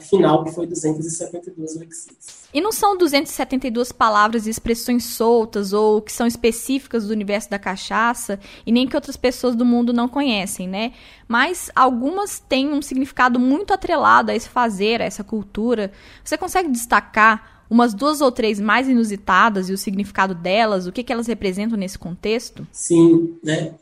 final, 0.00 0.44
que 0.44 0.52
foi 0.52 0.66
272 0.66 1.76
lexias. 1.76 2.45
E 2.56 2.60
não 2.62 2.72
são 2.72 2.96
272 2.96 3.92
palavras 3.92 4.46
e 4.46 4.50
expressões 4.50 5.04
soltas 5.04 5.74
ou 5.74 6.00
que 6.00 6.10
são 6.10 6.26
específicas 6.26 7.06
do 7.06 7.12
universo 7.12 7.50
da 7.50 7.58
cachaça 7.58 8.40
e 8.64 8.72
nem 8.72 8.86
que 8.86 8.96
outras 8.96 9.14
pessoas 9.14 9.54
do 9.54 9.62
mundo 9.62 9.92
não 9.92 10.08
conhecem, 10.08 10.66
né? 10.66 10.94
Mas 11.28 11.70
algumas 11.76 12.38
têm 12.38 12.72
um 12.72 12.80
significado 12.80 13.38
muito 13.38 13.74
atrelado 13.74 14.30
a 14.30 14.34
esse 14.34 14.48
fazer, 14.48 15.02
a 15.02 15.04
essa 15.04 15.22
cultura. 15.22 15.92
Você 16.24 16.38
consegue 16.38 16.70
destacar 16.70 17.66
umas 17.68 17.92
duas 17.92 18.22
ou 18.22 18.32
três 18.32 18.58
mais 18.58 18.88
inusitadas 18.88 19.68
e 19.68 19.74
o 19.74 19.78
significado 19.78 20.34
delas, 20.34 20.86
o 20.86 20.92
que, 20.92 21.02
que 21.02 21.12
elas 21.12 21.26
representam 21.26 21.76
nesse 21.76 21.98
contexto? 21.98 22.66
Sim, 22.72 23.36
né? 23.44 23.74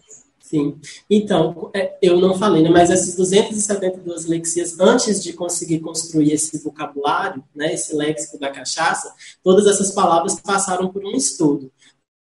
Sim. 0.55 0.79
Então, 1.11 1.69
é, 1.75 1.99
eu 2.01 2.21
não 2.21 2.39
falei, 2.39 2.63
né, 2.63 2.71
mas 2.71 2.89
essas 2.89 3.17
272 3.17 4.27
lexias, 4.27 4.79
antes 4.79 5.21
de 5.21 5.33
conseguir 5.33 5.81
construir 5.81 6.33
esse 6.33 6.63
vocabulário, 6.63 7.43
né, 7.53 7.75
esse 7.75 7.93
léxico 7.93 8.39
da 8.39 8.53
cachaça, 8.53 9.13
todas 9.43 9.67
essas 9.67 9.91
palavras 9.91 10.41
passaram 10.41 10.93
por 10.93 11.05
um 11.05 11.11
estudo. 11.11 11.73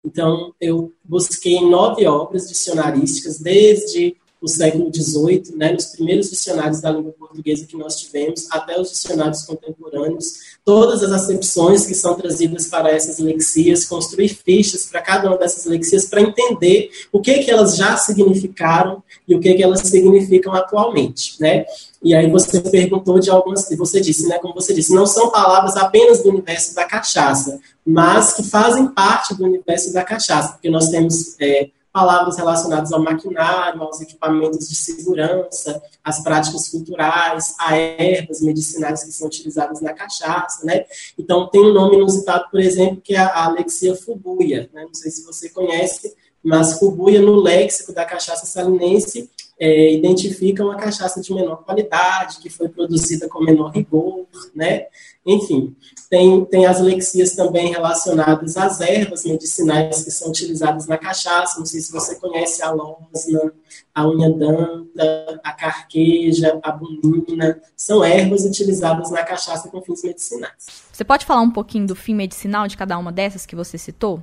Então, 0.03 0.51
eu 0.59 0.91
busquei 1.03 1.61
nove 1.61 2.07
obras 2.07 2.49
dicionarísticas, 2.49 3.39
desde 3.39 4.17
o 4.43 4.47
século 4.49 4.91
XVIII, 4.93 5.55
né, 5.55 5.71
nos 5.71 5.85
primeiros 5.85 6.29
dicionários 6.29 6.81
da 6.81 6.91
língua 6.91 7.13
portuguesa 7.13 7.65
que 7.65 7.77
nós 7.77 7.95
tivemos, 7.95 8.45
até 8.51 8.79
os 8.79 8.89
dicionários 8.91 9.43
contemporâneos, 9.43 10.33
todas 10.65 11.01
as 11.01 11.13
acepções 11.13 11.85
que 11.85 11.95
são 11.95 12.13
trazidas 12.15 12.67
para 12.67 12.91
essas 12.91 13.19
lexias, 13.19 13.85
construir 13.85 14.27
fichas 14.27 14.85
para 14.85 15.01
cada 15.01 15.29
uma 15.29 15.37
dessas 15.37 15.63
lexias 15.65 16.05
para 16.05 16.21
entender 16.21 16.89
o 17.09 17.21
que 17.21 17.39
que 17.39 17.49
elas 17.49 17.77
já 17.77 17.95
significaram 17.95 19.01
e 19.25 19.33
o 19.33 19.39
que 19.39 19.53
que 19.53 19.63
elas 19.63 19.79
significam 19.79 20.53
atualmente, 20.53 21.35
né? 21.39 21.65
E 22.03 22.13
aí 22.13 22.29
você 22.29 22.59
perguntou 22.59 23.17
de 23.19 23.29
algumas, 23.29 23.65
você 23.77 24.01
disse, 24.01 24.27
né, 24.27 24.37
como 24.39 24.53
você 24.53 24.73
disse, 24.73 24.93
não 24.93 25.05
são 25.05 25.31
palavras 25.31 25.77
apenas 25.77 26.21
do 26.21 26.27
universo 26.27 26.75
da 26.75 26.83
cachaça, 26.83 27.61
mas 27.85 28.33
que 28.33 28.43
fazem 28.43 28.87
parte 28.87 29.33
do 29.33 29.45
universo 29.45 29.93
da 29.93 30.03
cachaça, 30.03 30.51
porque 30.51 30.69
nós 30.69 30.89
temos 30.89 31.39
é, 31.39 31.69
palavras 31.93 32.37
relacionadas 32.37 32.91
ao 32.91 33.01
maquinário, 33.01 33.83
aos 33.83 34.01
equipamentos 34.01 34.67
de 34.67 34.75
segurança, 34.75 35.79
às 36.03 36.23
práticas 36.23 36.67
culturais, 36.69 37.55
a 37.59 37.77
ervas 37.77 38.41
medicinais 38.41 39.03
que 39.03 39.11
são 39.11 39.27
utilizadas 39.27 39.79
na 39.79 39.93
cachaça, 39.93 40.65
né? 40.65 40.85
Então, 41.17 41.47
tem 41.47 41.61
um 41.61 41.71
nome 41.71 41.97
inusitado, 41.97 42.49
por 42.49 42.59
exemplo, 42.59 42.99
que 42.99 43.13
é 43.15 43.19
a 43.19 43.45
Alexia 43.45 43.95
fubuia, 43.95 44.67
né? 44.73 44.85
Não 44.85 44.93
sei 44.95 45.11
se 45.11 45.23
você 45.23 45.49
conhece, 45.49 46.15
mas 46.43 46.79
fubuia 46.79 47.21
no 47.21 47.35
léxico 47.35 47.93
da 47.93 48.03
cachaça 48.03 48.47
salinense 48.47 49.29
é, 49.59 49.93
identifica 49.93 50.63
uma 50.63 50.75
cachaça 50.75 51.21
de 51.21 51.33
menor 51.33 51.63
qualidade, 51.63 52.39
que 52.39 52.49
foi 52.49 52.67
produzida 52.69 53.27
com 53.29 53.43
menor 53.43 53.71
rigor, 53.71 54.25
né? 54.53 54.87
Enfim, 55.25 55.75
tem, 56.09 56.43
tem 56.45 56.65
as 56.65 56.81
lexias 56.81 57.33
também 57.33 57.71
relacionadas 57.71 58.57
às 58.57 58.81
ervas 58.81 59.23
medicinais 59.23 60.03
que 60.03 60.11
são 60.11 60.29
utilizadas 60.29 60.85
na 60.85 60.97
cachaça. 60.97 61.59
Não 61.59 61.65
sei 61.65 61.79
se 61.79 61.91
você 61.91 62.15
conhece 62.15 62.61
a 62.61 62.71
losna, 62.71 63.53
a 63.95 64.07
unha 64.07 64.29
danta, 64.31 65.39
a 65.43 65.53
carqueja, 65.53 66.59
a 66.61 66.71
bunina. 66.71 67.61
São 67.77 68.03
ervas 68.03 68.43
utilizadas 68.43 69.11
na 69.11 69.23
cachaça 69.23 69.69
com 69.69 69.81
fins 69.81 70.03
medicinais. 70.03 70.83
Você 70.91 71.05
pode 71.05 71.25
falar 71.25 71.41
um 71.41 71.51
pouquinho 71.51 71.87
do 71.87 71.95
fim 71.95 72.15
medicinal 72.15 72.67
de 72.67 72.75
cada 72.75 72.97
uma 72.97 73.11
dessas 73.11 73.45
que 73.45 73.55
você 73.55 73.77
citou? 73.77 74.21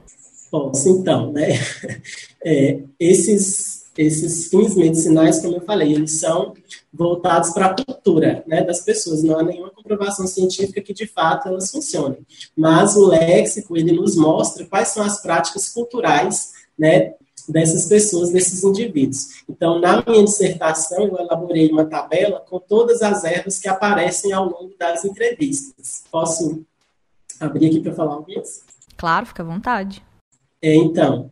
Posso, 0.51 0.88
então, 0.88 1.33
né? 1.33 1.49
É, 2.43 2.81
esses 2.99 3.80
esses 3.96 4.48
fins 4.48 4.74
medicinais, 4.76 5.40
como 5.40 5.57
eu 5.57 5.61
falei, 5.62 5.92
eles 5.92 6.20
são 6.20 6.55
voltados 6.92 7.50
para 7.50 7.66
a 7.66 7.74
cultura 7.74 8.44
né, 8.46 8.62
das 8.62 8.81
pessoas. 8.81 9.22
Não 9.22 9.38
há 9.38 9.42
nenhuma 9.42 9.70
comprovação 9.70 10.26
científica 10.26 10.81
que, 10.81 10.94
de 10.94 11.07
fato, 11.07 11.48
elas 11.48 11.70
funcionem. 11.70 12.24
Mas 12.57 12.96
o 12.96 13.09
léxico, 13.09 13.76
ele 13.76 13.92
nos 13.92 14.16
mostra 14.16 14.64
quais 14.64 14.88
são 14.88 15.03
as 15.03 15.20
práticas 15.20 15.68
culturais 15.68 16.53
né, 16.79 17.14
dessas 17.48 17.87
pessoas, 17.87 18.31
desses 18.31 18.62
indivíduos. 18.62 19.42
Então, 19.48 19.81
na 19.81 20.03
minha 20.07 20.24
dissertação, 20.24 21.05
eu 21.05 21.18
elaborei 21.18 21.70
uma 21.70 21.85
tabela 21.85 22.40
com 22.48 22.59
todas 22.59 23.03
as 23.03 23.24
ervas 23.24 23.59
que 23.59 23.68
aparecem 23.68 24.33
ao 24.33 24.44
longo 24.44 24.72
das 24.79 25.05
entrevistas. 25.05 26.05
Posso 26.11 26.62
abrir 27.38 27.66
aqui 27.66 27.81
para 27.81 27.94
falar 27.94 28.14
algumas? 28.14 28.64
Claro, 28.96 29.26
fica 29.26 29.42
à 29.42 29.46
vontade. 29.46 30.03
É, 30.62 30.74
então, 30.74 31.31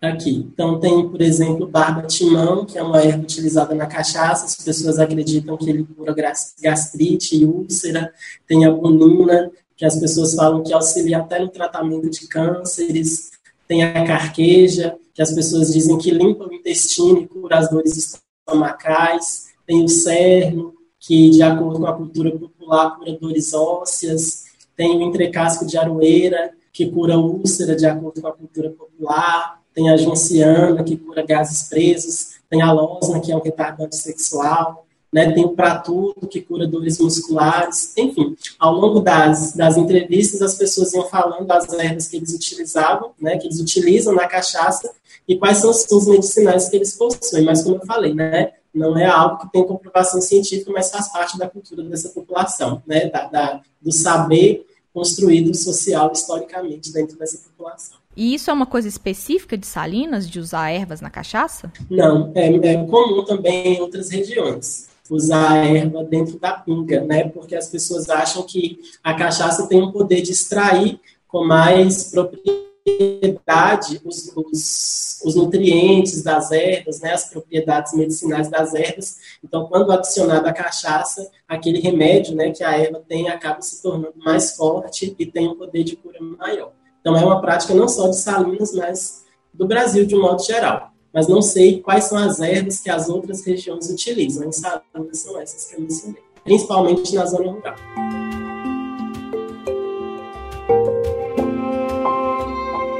aqui. 0.00 0.48
Então, 0.52 0.80
tem, 0.80 1.08
por 1.08 1.20
exemplo, 1.20 1.66
barba-timão, 1.66 2.64
que 2.64 2.78
é 2.78 2.82
uma 2.82 3.02
erva 3.02 3.22
utilizada 3.22 3.74
na 3.74 3.86
cachaça, 3.86 4.46
as 4.46 4.56
pessoas 4.56 4.98
acreditam 4.98 5.56
que 5.56 5.68
ele 5.68 5.84
cura 5.84 6.14
gastrite 6.60 7.36
e 7.36 7.44
úlcera. 7.44 8.12
Tem 8.46 8.64
a 8.64 8.70
bunina, 8.70 9.50
que 9.76 9.84
as 9.84 9.98
pessoas 9.98 10.34
falam 10.34 10.62
que 10.62 10.72
auxilia 10.72 11.18
até 11.18 11.38
no 11.38 11.48
tratamento 11.48 12.08
de 12.08 12.26
cânceres. 12.28 13.30
Tem 13.68 13.82
a 13.82 14.04
carqueja, 14.04 14.96
que 15.12 15.22
as 15.22 15.32
pessoas 15.32 15.72
dizem 15.72 15.98
que 15.98 16.10
limpa 16.10 16.46
o 16.46 16.52
intestino 16.52 17.18
e 17.18 17.26
cura 17.26 17.58
as 17.58 17.70
dores 17.70 18.18
estomacais. 18.46 19.50
Tem 19.66 19.84
o 19.84 19.88
cerno, 19.88 20.74
que, 20.98 21.30
de 21.30 21.42
acordo 21.42 21.80
com 21.80 21.86
a 21.86 21.96
cultura 21.96 22.30
popular, 22.30 22.96
cura 22.98 23.18
dores 23.20 23.52
ósseas. 23.52 24.44
Tem 24.74 24.96
o 24.96 25.02
entrecasco 25.02 25.66
de 25.66 25.76
aroeira, 25.76 26.52
que 26.72 26.90
cura 26.90 27.18
úlcera, 27.18 27.76
de 27.76 27.84
acordo 27.84 28.22
com 28.22 28.28
a 28.28 28.32
cultura 28.32 28.70
popular 28.70 29.59
tem 29.74 29.90
a 29.90 29.96
genciana, 29.96 30.82
que 30.82 30.96
cura 30.96 31.24
gases 31.24 31.68
presos, 31.68 32.40
tem 32.48 32.62
a 32.62 32.72
losna, 32.72 33.20
que 33.20 33.30
é 33.30 33.36
um 33.36 33.40
retardante 33.40 33.96
sexual, 33.96 34.86
né, 35.12 35.32
tem 35.32 35.44
o 35.44 35.50
pratudo, 35.50 36.28
que 36.28 36.40
cura 36.40 36.66
dores 36.66 36.98
musculares, 36.98 37.92
enfim, 37.96 38.36
ao 38.58 38.74
longo 38.74 39.00
das, 39.00 39.54
das 39.54 39.76
entrevistas, 39.76 40.40
as 40.40 40.54
pessoas 40.54 40.92
iam 40.92 41.08
falando 41.08 41.46
das 41.46 41.72
ervas 41.72 42.06
que 42.06 42.16
eles 42.16 42.32
utilizavam, 42.32 43.10
né, 43.20 43.36
que 43.36 43.46
eles 43.46 43.58
utilizam 43.58 44.14
na 44.14 44.26
cachaça, 44.26 44.90
e 45.26 45.36
quais 45.36 45.58
são 45.58 45.70
os 45.70 45.84
fins 45.84 46.06
medicinais 46.06 46.68
que 46.68 46.76
eles 46.76 46.96
possuem, 46.96 47.44
mas 47.44 47.62
como 47.62 47.76
eu 47.76 47.86
falei, 47.86 48.14
né, 48.14 48.52
não 48.72 48.96
é 48.96 49.04
algo 49.04 49.38
que 49.38 49.52
tem 49.52 49.66
comprovação 49.66 50.20
científica, 50.20 50.70
mas 50.72 50.90
faz 50.90 51.08
parte 51.08 51.36
da 51.36 51.48
cultura 51.48 51.82
dessa 51.82 52.10
população, 52.10 52.82
né, 52.86 53.06
da, 53.06 53.26
da 53.26 53.60
do 53.80 53.90
saber 53.90 54.66
construído 54.92 55.56
social 55.56 56.10
historicamente 56.12 56.92
dentro 56.92 57.16
dessa 57.18 57.38
população. 57.38 57.98
E 58.16 58.34
isso 58.34 58.50
é 58.50 58.52
uma 58.52 58.66
coisa 58.66 58.88
específica 58.88 59.56
de 59.56 59.66
Salinas, 59.66 60.28
de 60.28 60.38
usar 60.40 60.70
ervas 60.70 61.00
na 61.00 61.10
cachaça? 61.10 61.72
Não, 61.88 62.32
é, 62.34 62.46
é 62.46 62.84
comum 62.84 63.24
também 63.24 63.76
em 63.76 63.80
outras 63.80 64.10
regiões 64.10 64.90
usar 65.10 65.52
a 65.52 65.66
erva 65.66 66.04
dentro 66.04 66.38
da 66.38 66.52
pinga, 66.52 67.00
né? 67.02 67.28
Porque 67.28 67.56
as 67.56 67.68
pessoas 67.68 68.08
acham 68.08 68.44
que 68.44 68.78
a 69.02 69.12
cachaça 69.14 69.66
tem 69.66 69.82
um 69.82 69.90
poder 69.90 70.22
de 70.22 70.30
extrair 70.30 71.00
com 71.26 71.44
mais 71.44 72.10
propriedade 72.12 74.00
os, 74.04 74.32
os, 74.36 75.20
os, 75.24 75.34
nutrientes 75.34 76.22
das 76.22 76.50
ervas, 76.52 77.00
né? 77.00 77.12
As 77.12 77.28
propriedades 77.28 77.92
medicinais 77.92 78.48
das 78.48 78.72
ervas. 78.72 79.18
Então, 79.42 79.66
quando 79.66 79.90
adicionada 79.92 80.48
a 80.48 80.54
cachaça, 80.54 81.28
aquele 81.46 81.80
remédio, 81.80 82.34
né, 82.34 82.50
que 82.50 82.62
a 82.62 82.78
erva 82.78 83.02
tem 83.06 83.28
acaba 83.28 83.60
se 83.60 83.82
tornando 83.82 84.14
mais 84.16 84.56
forte 84.56 85.14
e 85.18 85.26
tem 85.26 85.48
um 85.48 85.56
poder 85.56 85.82
de 85.84 85.96
cura 85.96 86.18
maior. 86.20 86.72
Então, 87.00 87.16
é 87.16 87.24
uma 87.24 87.40
prática 87.40 87.72
não 87.74 87.88
só 87.88 88.08
de 88.08 88.16
Salinas, 88.16 88.74
mas 88.74 89.24
do 89.54 89.66
Brasil 89.66 90.04
de 90.04 90.14
um 90.14 90.20
modo 90.20 90.42
geral. 90.42 90.90
Mas 91.12 91.26
não 91.26 91.42
sei 91.42 91.80
quais 91.80 92.04
são 92.04 92.18
as 92.18 92.40
ervas 92.40 92.80
que 92.80 92.90
as 92.90 93.08
outras 93.08 93.44
regiões 93.44 93.88
utilizam. 93.90 94.46
Em 94.46 94.52
Salinas 94.52 95.18
são 95.18 95.40
essas 95.40 95.66
que 95.66 95.76
eu 95.76 95.80
mencionei, 95.80 96.22
principalmente 96.44 97.14
na 97.14 97.24
zona 97.24 97.50
rural. 97.50 97.74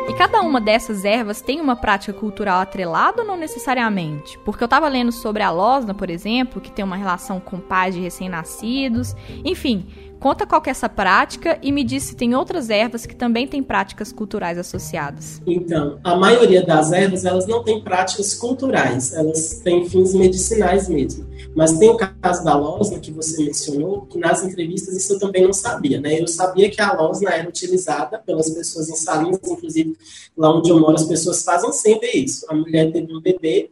E 0.08 0.14
cada 0.14 0.40
uma 0.40 0.60
dessas 0.60 1.04
ervas 1.04 1.40
tem 1.42 1.60
uma 1.60 1.76
prática 1.76 2.12
cultural 2.12 2.60
atrelada 2.60 3.20
ou 3.20 3.28
não 3.28 3.36
necessariamente? 3.36 4.38
Porque 4.40 4.64
eu 4.64 4.66
estava 4.66 4.88
lendo 4.88 5.12
sobre 5.12 5.42
a 5.42 5.50
losna, 5.50 5.94
por 5.94 6.10
exemplo, 6.10 6.60
que 6.60 6.72
tem 6.72 6.84
uma 6.84 6.96
relação 6.96 7.38
com 7.38 7.60
pais 7.60 7.94
de 7.94 8.00
recém-nascidos. 8.00 9.14
Enfim, 9.44 9.86
Conta 10.20 10.46
qual 10.46 10.62
é 10.66 10.70
essa 10.70 10.86
prática 10.86 11.58
e 11.62 11.72
me 11.72 11.82
diz 11.82 12.02
se 12.02 12.14
tem 12.14 12.34
outras 12.34 12.68
ervas 12.68 13.06
que 13.06 13.16
também 13.16 13.48
têm 13.48 13.62
práticas 13.62 14.12
culturais 14.12 14.58
associadas. 14.58 15.40
Então, 15.46 15.98
a 16.04 16.14
maioria 16.14 16.62
das 16.62 16.92
ervas, 16.92 17.24
elas 17.24 17.46
não 17.46 17.64
têm 17.64 17.82
práticas 17.82 18.34
culturais, 18.34 19.14
elas 19.14 19.60
têm 19.64 19.88
fins 19.88 20.12
medicinais 20.12 20.90
mesmo. 20.90 21.26
Mas 21.56 21.78
tem 21.78 21.88
o 21.88 21.96
caso 21.96 22.44
da 22.44 22.54
losna, 22.54 23.00
que 23.00 23.10
você 23.10 23.42
mencionou, 23.42 24.02
que 24.02 24.18
nas 24.18 24.44
entrevistas 24.44 24.94
isso 24.94 25.14
eu 25.14 25.18
também 25.18 25.42
não 25.42 25.54
sabia, 25.54 25.98
né? 25.98 26.20
Eu 26.20 26.28
sabia 26.28 26.70
que 26.70 26.82
a 26.82 26.92
losna 26.92 27.30
era 27.30 27.48
utilizada 27.48 28.18
pelas 28.18 28.50
pessoas 28.50 28.90
em 28.90 28.96
Salinas, 28.96 29.40
inclusive 29.42 29.96
lá 30.36 30.54
onde 30.54 30.68
eu 30.68 30.78
moro, 30.78 30.96
as 30.96 31.04
pessoas 31.04 31.42
fazem 31.42 31.72
sempre 31.72 32.10
isso. 32.10 32.44
A 32.50 32.54
mulher 32.54 32.92
teve 32.92 33.10
um 33.10 33.22
bebê 33.22 33.70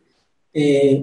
é, 0.55 1.03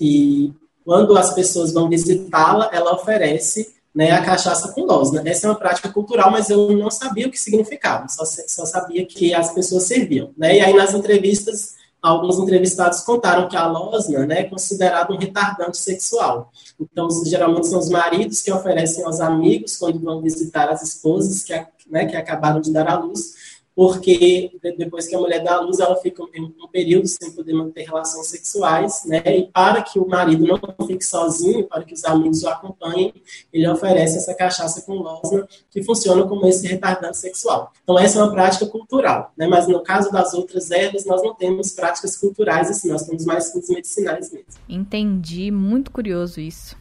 e 0.00 0.54
quando 0.86 1.18
as 1.18 1.34
pessoas 1.34 1.72
vão 1.72 1.90
visitá-la, 1.90 2.70
ela 2.72 2.94
oferece 2.94 3.76
né, 3.96 4.10
a 4.10 4.22
cachaça 4.22 4.72
com 4.72 4.84
losna. 4.84 5.22
Essa 5.24 5.46
é 5.46 5.50
uma 5.50 5.58
prática 5.58 5.88
cultural, 5.88 6.30
mas 6.30 6.50
eu 6.50 6.70
não 6.76 6.90
sabia 6.90 7.26
o 7.26 7.30
que 7.30 7.40
significava, 7.40 8.06
só, 8.08 8.26
só 8.26 8.66
sabia 8.66 9.06
que 9.06 9.32
as 9.32 9.54
pessoas 9.54 9.84
serviam. 9.84 10.32
Né? 10.36 10.58
E 10.58 10.60
aí 10.60 10.74
nas 10.74 10.92
entrevistas, 10.92 11.76
alguns 12.02 12.38
entrevistados 12.38 13.00
contaram 13.00 13.48
que 13.48 13.56
a 13.56 13.66
losna 13.66 14.26
né, 14.26 14.40
é 14.40 14.44
considerada 14.44 15.10
um 15.14 15.16
retardante 15.16 15.78
sexual. 15.78 16.52
Então, 16.78 17.08
geralmente 17.24 17.68
são 17.68 17.78
os 17.78 17.88
maridos 17.88 18.42
que 18.42 18.52
oferecem 18.52 19.02
aos 19.02 19.18
amigos 19.18 19.78
quando 19.78 19.98
vão 19.98 20.20
visitar 20.20 20.68
as 20.68 20.82
esposas 20.82 21.42
que, 21.42 21.54
né, 21.88 22.04
que 22.04 22.16
acabaram 22.16 22.60
de 22.60 22.70
dar 22.70 22.86
à 22.88 22.98
luz, 22.98 23.45
porque 23.76 24.50
depois 24.78 25.06
que 25.06 25.14
a 25.14 25.18
mulher 25.18 25.44
dá 25.44 25.56
à 25.56 25.60
luz, 25.60 25.78
ela 25.78 25.94
fica 25.96 26.22
um, 26.22 26.68
período 26.72 27.06
sem 27.06 27.30
poder 27.32 27.52
manter 27.52 27.82
relações 27.82 28.26
sexuais, 28.28 29.02
né? 29.04 29.22
E 29.26 29.48
para 29.48 29.82
que 29.82 29.98
o 29.98 30.08
marido 30.08 30.46
não 30.46 30.58
fique 30.86 31.04
sozinho, 31.04 31.68
para 31.68 31.84
que 31.84 31.92
os 31.92 32.02
amigos 32.06 32.42
o 32.42 32.48
acompanhem, 32.48 33.12
ele 33.52 33.68
oferece 33.68 34.16
essa 34.16 34.34
cachaça 34.34 34.80
com 34.80 34.94
losna, 34.94 35.46
que 35.70 35.82
funciona 35.82 36.26
como 36.26 36.46
esse 36.46 36.66
retardante 36.66 37.18
sexual. 37.18 37.70
Então, 37.82 37.98
essa 37.98 38.18
é 38.18 38.22
uma 38.22 38.32
prática 38.32 38.64
cultural, 38.64 39.30
né? 39.36 39.46
Mas 39.46 39.68
no 39.68 39.82
caso 39.82 40.10
das 40.10 40.32
outras 40.32 40.70
ervas, 40.70 41.04
nós 41.04 41.22
não 41.22 41.34
temos 41.34 41.72
práticas 41.72 42.16
culturais 42.16 42.70
assim, 42.70 42.88
nós 42.88 43.02
temos 43.02 43.26
mais 43.26 43.52
fins 43.52 43.68
medicinais 43.68 44.32
mesmo. 44.32 44.46
Entendi, 44.66 45.50
muito 45.50 45.90
curioso 45.90 46.40
isso. 46.40 46.74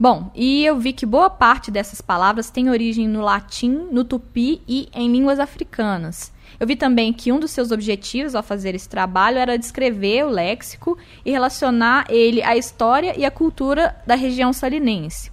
Bom, 0.00 0.30
e 0.34 0.64
eu 0.64 0.78
vi 0.78 0.94
que 0.94 1.04
boa 1.04 1.28
parte 1.28 1.70
dessas 1.70 2.00
palavras 2.00 2.48
tem 2.50 2.70
origem 2.70 3.06
no 3.06 3.20
latim, 3.20 3.88
no 3.92 4.02
tupi 4.02 4.62
e 4.66 4.88
em 4.94 5.12
línguas 5.12 5.38
africanas. 5.38 6.32
Eu 6.60 6.66
vi 6.66 6.74
também 6.74 7.12
que 7.12 7.30
um 7.30 7.38
dos 7.38 7.52
seus 7.52 7.70
objetivos 7.70 8.34
ao 8.34 8.42
fazer 8.42 8.74
esse 8.74 8.88
trabalho 8.88 9.38
era 9.38 9.56
descrever 9.56 10.24
o 10.24 10.30
léxico 10.30 10.98
e 11.24 11.30
relacionar 11.30 12.06
ele 12.08 12.42
à 12.42 12.56
história 12.56 13.18
e 13.18 13.24
à 13.24 13.30
cultura 13.30 13.94
da 14.06 14.16
região 14.16 14.52
salinense. 14.52 15.30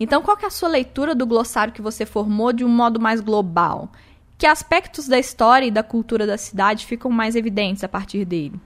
Então, 0.00 0.20
qual 0.22 0.36
é 0.42 0.46
a 0.46 0.50
sua 0.50 0.68
leitura 0.68 1.14
do 1.14 1.26
glossário 1.26 1.72
que 1.72 1.82
você 1.82 2.04
formou 2.04 2.52
de 2.52 2.64
um 2.64 2.68
modo 2.68 3.00
mais 3.00 3.20
global? 3.20 3.90
Que 4.36 4.46
aspectos 4.46 5.06
da 5.08 5.18
história 5.18 5.66
e 5.66 5.70
da 5.70 5.82
cultura 5.82 6.26
da 6.26 6.38
cidade 6.38 6.86
ficam 6.86 7.10
mais 7.10 7.34
evidentes 7.34 7.82
a 7.82 7.88
partir 7.88 8.24
dele? 8.24 8.60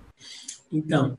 Então, 0.71 1.17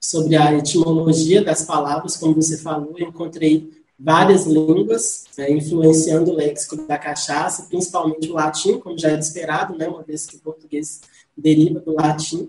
sobre 0.00 0.36
a 0.36 0.52
etimologia 0.54 1.42
das 1.42 1.64
palavras, 1.64 2.16
como 2.16 2.34
você 2.34 2.58
falou, 2.58 2.94
eu 2.98 3.08
encontrei 3.08 3.70
várias 3.98 4.46
línguas, 4.46 5.24
né, 5.38 5.50
influenciando 5.50 6.30
o 6.30 6.34
léxico 6.34 6.76
da 6.86 6.98
cachaça, 6.98 7.66
principalmente 7.68 8.30
o 8.30 8.34
latim, 8.34 8.78
como 8.78 8.98
já 8.98 9.10
era 9.10 9.20
esperado, 9.20 9.76
né, 9.76 9.88
uma 9.88 10.02
vez 10.02 10.26
que 10.26 10.36
o 10.36 10.40
português 10.40 11.00
deriva 11.36 11.80
do 11.80 11.94
latim, 11.94 12.48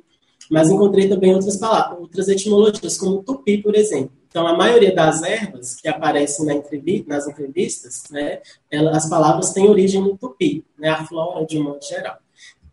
mas 0.49 0.69
encontrei 0.69 1.07
também 1.07 1.33
outras 1.33 1.57
palavras, 1.57 1.99
outras 1.99 2.27
etimologias, 2.27 2.97
como 2.97 3.23
tupi, 3.23 3.57
por 3.59 3.75
exemplo. 3.75 4.11
Então, 4.27 4.45
a 4.45 4.55
maioria 4.55 4.93
das 4.93 5.23
ervas 5.23 5.75
que 5.75 5.87
aparecem 5.87 6.45
na 6.45 6.53
entrevista, 6.53 7.07
nas 7.07 7.27
entrevistas, 7.27 8.03
né, 8.11 8.41
ela, 8.69 8.91
as 8.91 9.09
palavras 9.09 9.53
têm 9.53 9.69
origem 9.69 10.01
no 10.01 10.17
tupi, 10.17 10.63
né, 10.77 10.89
a 10.89 11.05
flora 11.05 11.45
de 11.45 11.57
um 11.57 11.63
modo 11.63 11.83
geral. 11.83 12.17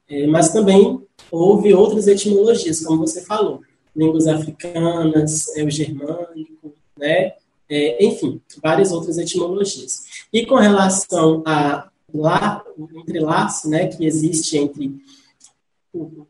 É, 0.09 0.27
mas 0.27 0.53
também 0.53 1.01
houve 1.31 1.73
outras 1.73 2.09
etimologias, 2.09 2.81
como 2.81 3.07
você 3.07 3.23
falou, 3.23 3.61
línguas 3.95 4.27
africanas, 4.27 5.57
é, 5.57 5.63
o 5.63 5.71
germânico, 5.71 6.75
né, 6.99 7.35
é, 7.73 8.05
enfim, 8.05 8.39
várias 8.63 8.93
outras 8.93 9.17
etimologias. 9.17 10.03
E 10.31 10.45
com 10.45 10.57
relação 10.57 11.43
a 11.47 11.89
lá, 12.15 12.63
o 12.77 12.87
entrelaço 12.99 13.71
né, 13.71 13.87
que 13.87 14.05
existe 14.05 14.59
entre 14.59 14.95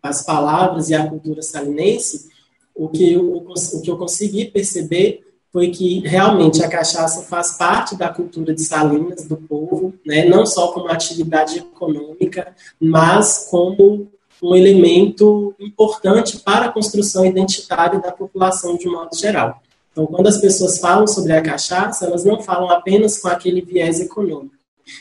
as 0.01 0.25
palavras 0.25 0.89
e 0.89 0.95
a 0.95 1.09
cultura 1.09 1.43
salinense, 1.43 2.31
o 2.75 2.89
que 2.89 3.13
eu, 3.13 3.37
o 3.37 3.83
que 3.83 3.91
eu 3.91 3.99
consegui 3.99 4.45
perceber 4.45 5.25
foi 5.53 5.71
que 5.71 5.99
realmente 6.01 6.63
a 6.63 6.69
cachaça 6.69 7.23
faz 7.23 7.59
parte 7.59 7.97
da 7.97 8.09
cultura 8.09 8.55
de 8.55 8.63
Salinas, 8.63 9.27
do 9.27 9.37
povo, 9.37 9.93
né, 10.07 10.25
não 10.25 10.47
só 10.47 10.73
como 10.73 10.89
atividade 10.89 11.59
econômica, 11.59 12.55
mas 12.81 13.49
como 13.51 14.09
um 14.43 14.57
elemento 14.57 15.55
importante 15.61 16.39
para 16.39 16.67
a 16.67 16.73
construção 16.73 17.27
identitária 17.27 18.01
da 18.01 18.11
população 18.11 18.77
de 18.77 18.87
modo 18.87 19.15
geral. 19.15 19.61
Então, 19.93 20.07
quando 20.07 20.27
as 20.27 20.39
pessoas 20.39 20.79
falam 20.79 21.07
sobre 21.07 21.33
a 21.33 21.43
cachaça, 21.43 22.07
elas 22.07 22.25
não 22.25 22.43
falam 22.43 22.71
apenas 22.71 23.19
com 23.19 23.29
aquele 23.29 23.61
viés 23.61 24.01
econômico. 24.01 24.57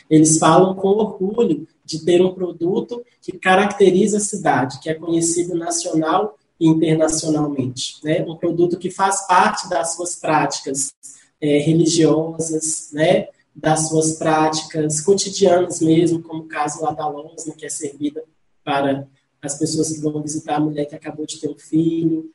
Eles 0.08 0.38
falam 0.38 0.74
com 0.74 0.88
orgulho 0.88 1.66
de 1.84 2.04
ter 2.04 2.22
um 2.22 2.32
produto 2.32 3.02
que 3.20 3.32
caracteriza 3.32 4.18
a 4.18 4.20
cidade, 4.20 4.80
que 4.80 4.88
é 4.88 4.94
conhecido 4.94 5.56
nacional 5.56 6.38
e 6.60 6.68
internacionalmente. 6.68 7.96
Né? 8.04 8.24
Um 8.26 8.36
produto 8.36 8.78
que 8.78 8.90
faz 8.90 9.26
parte 9.26 9.68
das 9.68 9.94
suas 9.94 10.14
práticas 10.14 10.92
é, 11.40 11.58
religiosas, 11.58 12.90
né? 12.92 13.28
das 13.54 13.88
suas 13.88 14.12
práticas 14.12 15.00
cotidianas 15.00 15.80
mesmo, 15.80 16.22
como 16.22 16.42
o 16.42 16.48
caso 16.48 16.82
lá 16.82 16.92
da 16.92 17.06
Losna, 17.08 17.54
que 17.54 17.66
é 17.66 17.68
servida 17.68 18.22
para 18.64 19.06
as 19.42 19.58
pessoas 19.58 19.92
que 19.92 20.00
vão 20.00 20.22
visitar 20.22 20.56
a 20.56 20.60
mulher 20.60 20.86
que 20.86 20.94
acabou 20.94 21.26
de 21.26 21.38
ter 21.38 21.50
um 21.50 21.58
filho. 21.58 22.30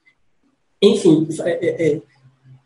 Enfim, 0.81 1.27
é, 1.41 1.93
é, 1.93 2.01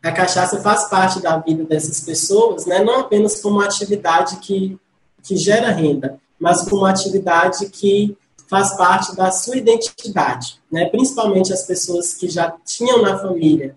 a 0.02 0.10
cachaça 0.10 0.60
faz 0.60 0.88
parte 0.88 1.20
da 1.20 1.38
vida 1.38 1.64
dessas 1.64 2.00
pessoas, 2.00 2.66
né, 2.66 2.82
não 2.82 3.00
apenas 3.00 3.40
como 3.40 3.60
atividade 3.60 4.36
que, 4.38 4.76
que 5.22 5.36
gera 5.36 5.70
renda, 5.70 6.18
mas 6.40 6.68
como 6.68 6.84
atividade 6.84 7.68
que 7.70 8.16
faz 8.48 8.76
parte 8.76 9.14
da 9.14 9.30
sua 9.30 9.56
identidade, 9.56 10.60
né, 10.70 10.86
principalmente 10.86 11.52
as 11.52 11.64
pessoas 11.64 12.14
que 12.14 12.28
já 12.28 12.50
tinham 12.64 13.00
na 13.00 13.16
família 13.18 13.76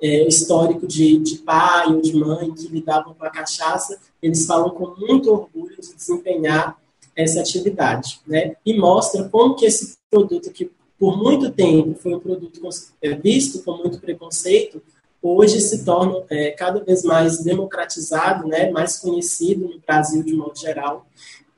é, 0.00 0.26
histórico 0.26 0.86
de, 0.86 1.18
de 1.18 1.36
pai 1.38 1.92
ou 1.92 2.00
de 2.00 2.14
mãe 2.16 2.52
que 2.52 2.68
lidavam 2.68 3.14
com 3.14 3.24
a 3.24 3.30
cachaça, 3.30 3.98
eles 4.22 4.46
falam 4.46 4.70
com 4.70 4.94
muito 4.98 5.30
orgulho 5.30 5.76
de 5.80 5.94
desempenhar 5.94 6.76
essa 7.14 7.40
atividade, 7.40 8.20
né, 8.26 8.56
e 8.64 8.78
mostra 8.78 9.28
como 9.28 9.54
que 9.54 9.66
esse 9.66 9.96
produto 10.10 10.50
que 10.50 10.70
por 10.98 11.18
muito 11.18 11.50
tempo 11.50 11.94
foi 12.00 12.14
um 12.14 12.20
produto 12.20 12.58
é, 13.02 13.14
visto 13.14 13.62
com 13.62 13.76
muito 13.76 14.00
preconceito, 14.00 14.82
hoje 15.26 15.60
se 15.60 15.84
torna 15.84 16.22
é, 16.30 16.50
cada 16.50 16.80
vez 16.80 17.02
mais 17.02 17.42
democratizado, 17.42 18.46
né, 18.46 18.70
mais 18.70 18.98
conhecido 18.98 19.68
no 19.68 19.80
Brasil 19.86 20.22
de 20.22 20.34
modo 20.34 20.58
geral 20.58 21.06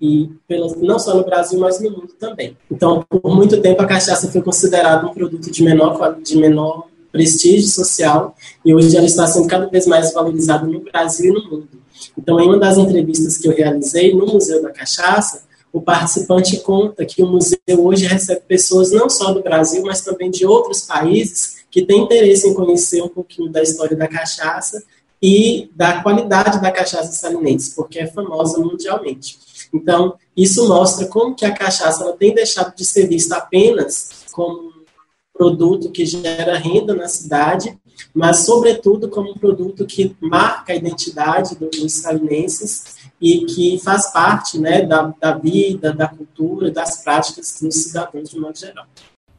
e 0.01 0.31
pela, 0.47 0.75
não 0.77 0.99
só 0.99 1.15
no 1.15 1.25
Brasil, 1.25 1.59
mas 1.59 1.81
no 1.81 1.91
mundo 1.91 2.13
também. 2.19 2.57
Então, 2.71 3.05
por 3.09 3.35
muito 3.35 3.61
tempo 3.61 3.83
a 3.83 3.87
cachaça 3.87 4.31
foi 4.31 4.41
considerada 4.41 5.07
um 5.07 5.13
produto 5.13 5.51
de 5.51 5.63
menor 5.63 6.21
de 6.23 6.37
menor 6.37 6.87
prestígio 7.11 7.69
social 7.69 8.35
e 8.65 8.75
hoje 8.75 8.97
ela 8.97 9.07
está 9.07 9.27
sendo 9.27 9.49
cada 9.49 9.67
vez 9.67 9.87
mais 9.87 10.13
valorizada 10.13 10.67
no 10.67 10.81
Brasil 10.81 11.33
e 11.33 11.35
no 11.35 11.51
mundo. 11.51 11.69
Então, 12.17 12.39
em 12.39 12.47
uma 12.47 12.59
das 12.59 12.79
entrevistas 12.79 13.39
que 13.39 13.49
eu 13.49 13.57
realizei 13.57 14.15
no 14.15 14.27
Museu 14.27 14.63
da 14.63 14.71
Cachaça, 14.71 15.43
o 15.73 15.81
participante 15.81 16.59
conta 16.59 17.05
que 17.05 17.23
o 17.23 17.27
museu 17.27 17.59
hoje 17.77 18.07
recebe 18.07 18.41
pessoas 18.47 18.91
não 18.91 19.09
só 19.11 19.33
do 19.33 19.43
Brasil, 19.43 19.83
mas 19.85 20.01
também 20.01 20.31
de 20.31 20.47
outros 20.47 20.83
países 20.83 21.58
que 21.71 21.85
tem 21.85 22.03
interesse 22.03 22.49
em 22.49 22.55
conhecer 22.55 23.03
um 23.03 23.09
pouquinho 23.09 23.51
da 23.51 23.63
história 23.63 23.97
da 23.97 24.09
cachaça 24.09 24.83
e 25.21 25.71
da 25.75 26.03
qualidade 26.03 26.61
da 26.61 26.71
cachaça 26.71 27.13
salinense, 27.13 27.75
porque 27.75 27.99
é 27.99 28.07
famosa 28.07 28.59
mundialmente. 28.59 29.39
Então, 29.73 30.15
isso 30.37 30.69
mostra 30.69 31.07
como 31.07 31.35
que 31.35 31.45
a 31.45 31.55
cachaça 31.55 32.05
ela 32.05 32.17
tem 32.17 32.35
deixado 32.35 32.75
de 32.75 32.85
ser 32.85 33.09
vista 33.09 33.37
apenas 33.37 34.25
como 34.33 34.69
um 34.69 34.73
produto 35.33 35.91
que 35.91 36.07
gera 36.07 36.57
renda 36.57 36.95
na 36.95 37.09
cidade, 37.09 37.77
mas, 38.15 38.39
sobretudo, 38.39 39.09
como 39.09 39.33
um 39.33 39.39
produto 39.39 39.85
que 39.85 40.17
marca 40.21 40.73
a 40.73 40.77
identidade 40.77 41.57
dos 41.57 41.93
salinenses 41.95 42.97
e 43.21 43.45
que 43.45 43.79
faz 43.81 44.13
parte 44.13 44.59
né, 44.59 44.83
da, 44.83 45.13
da 45.21 45.37
vida, 45.37 45.93
da 45.93 46.07
cultura, 46.07 46.71
das 46.71 47.03
práticas 47.03 47.59
dos 47.61 47.75
cidadãos 47.75 48.31
de 48.31 48.39
modo 48.39 48.57
geral. 48.57 48.87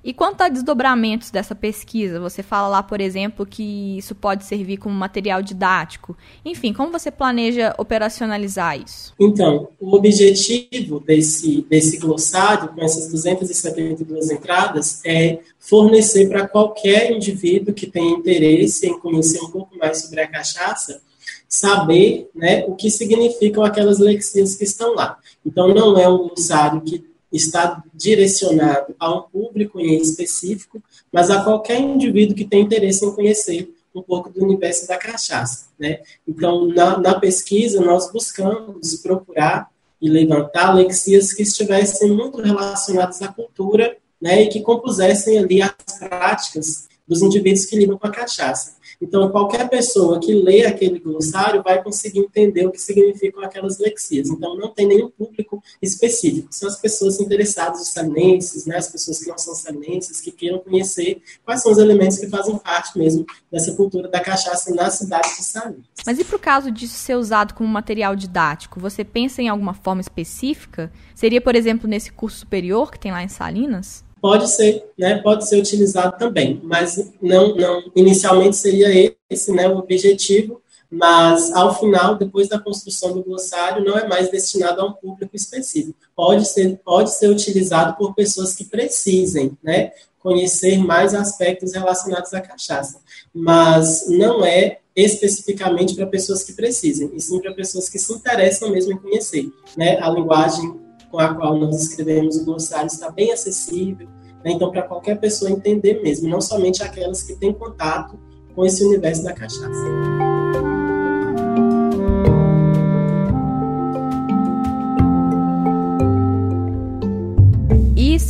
E 0.02 0.14
quanto 0.14 0.42
a 0.42 0.48
desdobramentos 0.48 1.30
dessa 1.30 1.54
pesquisa, 1.54 2.22
você 2.22 2.42
fala 2.42 2.70
lá, 2.70 2.84
por 2.84 3.02
exemplo, 3.02 3.46
que 3.46 3.98
isso 3.98 4.16
pode 4.16 4.46
servir 4.46 4.78
como 4.78 4.96
material 4.96 5.42
didático. 5.42 6.18
Enfim, 6.46 6.72
como 6.72 6.92
você 6.92 7.12
planeja 7.12 7.76
operacionalizar 7.78 8.82
isso? 8.82 9.14
Então, 9.20 9.70
o 9.78 9.96
objetivo 9.96 11.02
desse, 11.02 11.66
desse 11.70 11.98
glossário, 11.98 12.70
com 12.70 12.82
essas 12.82 13.12
272 13.12 14.32
entradas, 14.32 15.02
é 15.06 15.40
fornecer 15.60 16.30
para 16.30 16.48
qualquer 16.48 17.12
indivíduo 17.12 17.74
que 17.74 17.86
tenha 17.86 18.12
interesse 18.12 18.88
em 18.88 18.98
conhecer 18.98 19.42
um 19.42 19.50
pouco 19.50 19.78
mais 19.78 20.02
sobre 20.02 20.22
a 20.22 20.28
cachaça 20.28 21.02
saber 21.48 22.30
né, 22.36 22.64
o 22.68 22.76
que 22.76 22.92
significam 22.92 23.64
aquelas 23.64 23.98
lexias 23.98 24.56
que 24.56 24.64
estão 24.64 24.94
lá. 24.94 25.18
Então, 25.44 25.74
não 25.74 25.98
é 25.98 26.08
um 26.08 26.28
glossário 26.28 26.80
que 26.82 27.09
está 27.32 27.84
direcionado 27.94 28.96
a 29.00 29.14
um 29.14 29.22
público 29.22 29.80
em 29.80 29.98
específico, 30.02 30.82
mas 31.12 31.30
a 31.30 31.44
qualquer 31.44 31.80
indivíduo 31.80 32.36
que 32.36 32.46
tem 32.46 32.64
interesse 32.64 33.06
em 33.06 33.12
conhecer 33.12 33.74
um 33.94 34.02
pouco 34.02 34.30
do 34.30 34.44
universo 34.44 34.88
da 34.88 34.98
cachaça. 34.98 35.68
Né? 35.78 36.00
Então, 36.28 36.68
na, 36.68 36.98
na 36.98 37.20
pesquisa, 37.20 37.82
nós 37.82 38.12
buscamos 38.12 38.96
procurar 38.96 39.70
e 40.02 40.10
levantar 40.10 40.74
lexias 40.74 41.34
que 41.34 41.44
estivessem 41.44 42.12
muito 42.12 42.42
relacionadas 42.42 43.22
à 43.22 43.28
cultura 43.28 43.98
né, 44.22 44.44
e 44.44 44.48
que 44.48 44.62
compusessem 44.62 45.38
ali 45.38 45.62
as 45.62 45.74
práticas 45.98 46.88
dos 47.08 47.22
indivíduos 47.22 47.66
que 47.66 47.76
lidam 47.76 47.98
com 47.98 48.08
a 48.08 48.12
cachaça. 48.12 48.76
Então, 49.02 49.30
qualquer 49.32 49.70
pessoa 49.70 50.20
que 50.20 50.34
lê 50.34 50.66
aquele 50.66 51.00
glossário 51.00 51.64
vai 51.64 51.82
conseguir 51.82 52.20
entender 52.20 52.66
o 52.66 52.72
que 52.72 52.82
significam 52.82 53.42
aquelas 53.42 53.80
lexias. 53.80 54.30
Então, 54.30 54.58
não 54.58 54.70
tem 54.70 54.86
nenhum 54.86 55.10
público 55.10 55.64
específico. 55.82 56.50
São 56.52 56.68
as 56.68 56.80
pessoas 56.80 57.20
interessadas, 57.20 57.82
os 57.82 57.90
salinenses, 57.90 58.66
né, 58.66 58.76
as 58.76 58.90
pessoas 58.90 59.20
que 59.20 59.30
não 59.30 59.38
são 59.38 59.56
salinenses, 59.56 60.20
que 60.20 60.32
queiram 60.32 60.60
conhecer 60.60 61.22
quais 61.46 61.62
são 61.62 61.72
os 61.72 61.78
elementos 61.78 62.18
que 62.18 62.28
fazem 62.28 62.58
parte 62.58 62.98
mesmo 62.98 63.26
dessa 63.50 63.74
cultura 63.74 64.10
da 64.10 64.20
cachaça 64.20 64.74
na 64.74 64.90
cidade 64.90 65.30
de 65.38 65.44
Salinas. 65.44 65.86
Mas 66.06 66.20
e 66.20 66.24
para 66.24 66.36
o 66.36 66.40
caso 66.40 66.72
disso 66.72 66.96
ser 66.96 67.16
usado 67.16 67.54
como 67.54 67.70
material 67.70 68.16
didático, 68.16 68.80
você 68.80 69.04
pensa 69.04 69.42
em 69.42 69.48
alguma 69.48 69.74
forma 69.74 70.02
específica? 70.02 70.92
Seria, 71.16 71.40
por 71.40 71.56
exemplo, 71.56 71.90
nesse 71.90 72.12
curso 72.12 72.40
superior 72.40 72.92
que 72.92 73.00
tem 73.00 73.12
lá 73.12 73.24
em 73.24 73.30
Salinas? 73.30 74.04
Pode 74.22 74.50
ser, 74.50 74.86
né, 74.98 75.18
pode 75.18 75.48
ser 75.48 75.60
utilizado 75.60 76.18
também, 76.18 76.60
mas 76.64 77.12
não, 77.22 77.56
não 77.56 77.84
inicialmente 77.96 78.56
seria 78.56 79.16
esse, 79.30 79.52
né, 79.52 79.68
o 79.68 79.78
objetivo, 79.78 80.62
mas 80.92 81.52
ao 81.54 81.78
final, 81.80 82.16
depois 82.16 82.50
da 82.50 82.60
construção 82.60 83.14
do 83.14 83.24
glossário, 83.24 83.84
não 83.84 83.98
é 83.98 84.08
mais 84.08 84.30
destinado 84.30 84.82
a 84.82 84.86
um 84.86 84.94
público 84.94 85.36
específico. 85.36 85.96
Pode 86.16 86.48
ser, 86.48 86.80
pode 86.84 87.12
ser 87.12 87.30
utilizado 87.30 87.96
por 87.96 88.16
pessoas 88.16 88.56
que 88.56 88.66
precisem, 88.66 89.58
né, 89.64 89.92
conhecer 90.20 90.78
mais 90.78 91.14
aspectos 91.14 91.74
relacionados 91.74 92.34
à 92.34 92.42
cachaça, 92.42 93.00
mas 93.34 94.06
não 94.10 94.44
é 94.44 94.80
especificamente 94.96 95.96
para 95.96 96.06
pessoas 96.08 96.44
que 96.44 96.54
precisem, 96.54 97.10
e 97.14 97.22
sim 97.22 97.40
para 97.40 97.54
pessoas 97.54 97.88
que 97.88 97.98
se 97.98 98.12
interessam 98.12 98.70
mesmo 98.70 98.92
em 98.92 98.98
conhecer, 98.98 99.50
né, 99.78 99.98
a 100.02 100.10
linguagem 100.10 100.89
com 101.10 101.20
a 101.20 101.34
qual 101.34 101.58
nós 101.58 101.82
escrevemos 101.82 102.38
o 102.38 102.46
glossário 102.46 102.88
está 102.88 103.10
bem 103.10 103.32
acessível, 103.32 104.08
né? 104.44 104.52
então 104.52 104.72
para 104.72 104.84
qualquer 104.84 105.20
pessoa 105.20 105.52
entender 105.52 106.02
mesmo, 106.02 106.30
não 106.30 106.42
somente 106.42 106.84
aquelas 106.84 107.24
que 107.24 107.36
têm 107.36 107.54
contato 107.54 108.20
com 108.56 108.66
esse 108.66 108.84
universo 108.84 109.24
da 109.24 109.34
cachaça. 109.34 110.29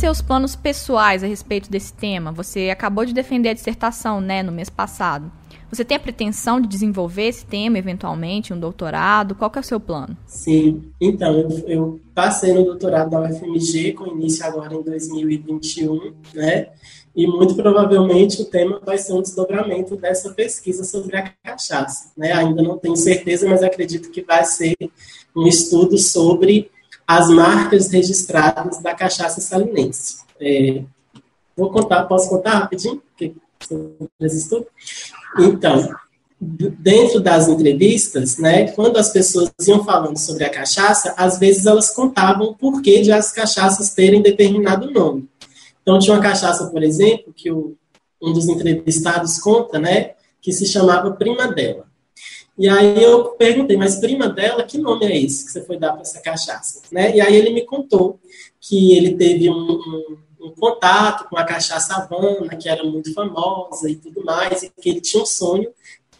Seus 0.00 0.22
planos 0.22 0.56
pessoais 0.56 1.22
a 1.22 1.26
respeito 1.26 1.70
desse 1.70 1.92
tema? 1.92 2.32
Você 2.32 2.70
acabou 2.70 3.04
de 3.04 3.12
defender 3.12 3.50
a 3.50 3.52
dissertação, 3.52 4.18
né, 4.18 4.42
no 4.42 4.50
mês 4.50 4.70
passado. 4.70 5.30
Você 5.70 5.84
tem 5.84 5.98
a 5.98 6.00
pretensão 6.00 6.58
de 6.58 6.66
desenvolver 6.66 7.28
esse 7.28 7.44
tema 7.44 7.78
eventualmente, 7.78 8.52
um 8.52 8.58
doutorado? 8.58 9.34
Qual 9.34 9.50
que 9.50 9.58
é 9.58 9.60
o 9.60 9.64
seu 9.64 9.78
plano? 9.78 10.16
Sim, 10.26 10.90
então, 10.98 11.38
eu, 11.38 11.48
eu 11.68 12.00
passei 12.14 12.54
no 12.54 12.64
doutorado 12.64 13.10
da 13.10 13.20
UFMG, 13.20 13.92
com 13.92 14.06
início 14.06 14.44
agora 14.44 14.74
em 14.74 14.82
2021, 14.82 16.14
né? 16.34 16.68
E 17.14 17.26
muito 17.26 17.54
provavelmente 17.54 18.40
o 18.40 18.46
tema 18.46 18.80
vai 18.82 18.96
ser 18.96 19.12
um 19.12 19.20
desdobramento 19.20 19.96
dessa 19.96 20.30
pesquisa 20.30 20.82
sobre 20.82 21.16
a 21.16 21.30
cachaça. 21.44 22.10
Né? 22.16 22.32
Ainda 22.32 22.62
não 22.62 22.78
tenho 22.78 22.96
certeza, 22.96 23.46
mas 23.48 23.62
acredito 23.62 24.10
que 24.10 24.22
vai 24.22 24.44
ser 24.44 24.76
um 25.36 25.46
estudo 25.46 25.98
sobre 25.98 26.70
as 27.10 27.28
marcas 27.28 27.90
registradas 27.90 28.80
da 28.80 28.94
cachaça 28.94 29.40
salinense. 29.40 30.18
É, 30.40 30.84
vou 31.56 31.68
contar, 31.68 32.04
posso 32.04 32.28
contar 32.28 32.60
rapidinho? 32.60 33.02
sobre? 34.40 34.68
Então, 35.40 35.92
dentro 36.40 37.18
das 37.18 37.48
entrevistas, 37.48 38.38
né, 38.38 38.70
quando 38.70 38.96
as 38.96 39.10
pessoas 39.10 39.50
iam 39.66 39.84
falando 39.84 40.18
sobre 40.18 40.44
a 40.44 40.50
cachaça, 40.50 41.12
às 41.16 41.36
vezes 41.36 41.66
elas 41.66 41.90
contavam 41.90 42.46
o 42.46 42.54
porquê 42.54 43.02
de 43.02 43.10
as 43.10 43.32
cachaças 43.32 43.92
terem 43.92 44.22
determinado 44.22 44.88
nome. 44.92 45.28
Então, 45.82 45.98
tinha 45.98 46.14
uma 46.14 46.22
cachaça, 46.22 46.68
por 46.68 46.80
exemplo, 46.80 47.32
que 47.34 47.50
o, 47.50 47.74
um 48.22 48.32
dos 48.32 48.48
entrevistados 48.48 49.36
conta, 49.40 49.80
né, 49.80 50.12
que 50.40 50.52
se 50.52 50.64
chamava 50.64 51.10
Prima 51.10 51.48
Dela. 51.48 51.89
E 52.60 52.68
aí 52.68 53.02
eu 53.02 53.30
perguntei, 53.30 53.76
mas 53.76 53.96
prima 53.96 54.28
dela, 54.28 54.62
que 54.62 54.76
nome 54.76 55.06
é 55.06 55.18
esse 55.18 55.46
que 55.46 55.50
você 55.50 55.64
foi 55.64 55.78
dar 55.78 55.92
para 55.92 56.02
essa 56.02 56.20
cachaça? 56.20 56.82
Né? 56.92 57.16
E 57.16 57.20
aí 57.20 57.34
ele 57.34 57.50
me 57.50 57.64
contou 57.64 58.20
que 58.60 58.94
ele 58.96 59.16
teve 59.16 59.48
um, 59.48 59.54
um 59.54 60.18
um 60.40 60.50
contato 60.50 61.28
com 61.28 61.36
a 61.36 61.44
cachaça 61.44 61.94
Havana, 61.94 62.56
que 62.56 62.68
era 62.68 62.82
muito 62.82 63.12
famosa 63.12 63.90
e 63.90 63.94
tudo 63.94 64.24
mais, 64.24 64.62
e 64.62 64.70
que 64.70 64.88
ele 64.88 65.00
tinha 65.00 65.22
um 65.22 65.26
sonho 65.26 65.70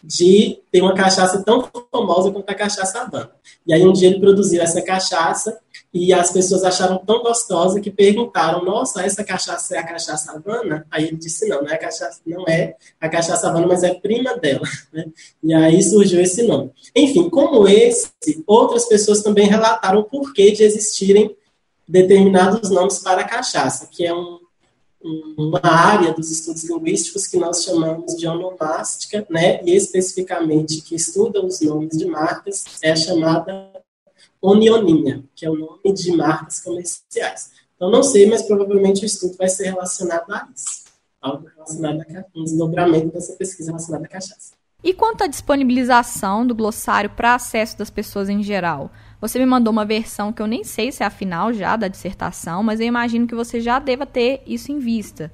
de 0.03 0.59
ter 0.71 0.81
uma 0.81 0.93
cachaça 0.93 1.43
tão 1.43 1.67
famosa 1.91 2.31
quanto 2.31 2.49
a 2.49 2.55
cachaça 2.55 3.01
Havana. 3.01 3.31
E 3.65 3.73
aí 3.73 3.85
um 3.85 3.93
dia 3.93 4.09
ele 4.09 4.19
produziu 4.19 4.61
essa 4.61 4.81
cachaça 4.81 5.59
e 5.93 6.13
as 6.13 6.31
pessoas 6.31 6.63
acharam 6.63 6.97
tão 6.99 7.21
gostosa 7.21 7.81
que 7.81 7.91
perguntaram: 7.91 8.63
"Nossa, 8.63 9.01
essa 9.03 9.23
cachaça 9.23 9.75
é 9.75 9.79
a 9.79 9.83
cachaça 9.85 10.31
Havana?" 10.31 10.85
Aí 10.89 11.05
ele 11.07 11.17
disse: 11.17 11.47
"Não, 11.47 11.61
não 11.61 11.69
é 11.69 11.75
a 11.75 11.77
cachaça, 11.77 12.21
não 12.25 12.45
é 12.47 12.75
a 12.99 13.09
cachaça 13.09 13.47
Havana, 13.47 13.67
mas 13.67 13.83
é 13.83 13.93
prima 13.93 14.35
dela". 14.37 14.67
Né? 14.91 15.05
E 15.41 15.53
aí 15.53 15.81
surgiu 15.81 16.21
esse 16.21 16.43
nome. 16.43 16.71
Enfim, 16.95 17.29
como 17.29 17.67
esse, 17.67 18.09
outras 18.45 18.85
pessoas 18.85 19.21
também 19.21 19.47
relataram 19.47 19.99
o 19.99 20.03
porquê 20.03 20.51
de 20.51 20.63
existirem 20.63 21.35
determinados 21.87 22.69
nomes 22.69 22.99
para 22.99 23.23
cachaça, 23.23 23.87
que 23.89 24.05
é 24.05 24.13
um, 24.13 24.39
uma 25.37 25.61
área 25.63 26.13
dos 26.13 26.31
estudos 26.31 26.63
linguísticos 26.63 27.27
que 27.27 27.37
nós 27.37 27.63
chamamos 27.63 28.15
de 28.15 28.27
onomástica, 28.27 29.25
né, 29.29 29.61
e 29.63 29.75
especificamente 29.75 30.81
que 30.81 30.95
estuda 30.95 31.43
os 31.43 31.59
nomes 31.61 31.97
de 31.97 32.05
marcas, 32.05 32.65
é 32.81 32.95
chamada 32.95 33.70
onioninha, 34.41 35.23
que 35.35 35.45
é 35.45 35.49
o 35.49 35.55
nome 35.55 35.93
de 35.93 36.15
marcas 36.15 36.61
comerciais. 36.61 37.51
Então, 37.75 37.89
não 37.89 38.03
sei, 38.03 38.25
mas 38.27 38.43
provavelmente 38.43 39.03
o 39.03 39.05
estudo 39.05 39.35
vai 39.37 39.49
ser 39.49 39.65
relacionado 39.65 40.31
a 40.31 40.47
isso, 40.55 40.85
algo 41.21 41.47
relacionado 41.47 42.01
a 42.01 42.39
um 42.39 42.43
desdobramento 42.43 43.07
dessa 43.07 43.33
pesquisa 43.33 43.71
relacionada 43.71 44.05
à 44.05 44.07
cachaça. 44.07 44.53
E 44.83 44.93
quanto 44.93 45.23
à 45.23 45.27
disponibilização 45.27 46.45
do 46.45 46.55
glossário 46.55 47.11
para 47.11 47.35
acesso 47.35 47.77
das 47.77 47.91
pessoas 47.91 48.29
em 48.29 48.41
geral? 48.41 48.91
Você 49.19 49.37
me 49.37 49.45
mandou 49.45 49.71
uma 49.71 49.85
versão 49.85 50.33
que 50.33 50.41
eu 50.41 50.47
nem 50.47 50.63
sei 50.63 50.91
se 50.91 51.03
é 51.03 51.05
a 51.05 51.11
final 51.11 51.53
já 51.53 51.75
da 51.75 51.87
dissertação, 51.87 52.63
mas 52.63 52.79
eu 52.79 52.87
imagino 52.87 53.27
que 53.27 53.35
você 53.35 53.61
já 53.61 53.77
deva 53.77 54.07
ter 54.07 54.41
isso 54.47 54.71
em 54.71 54.79
vista. 54.79 55.31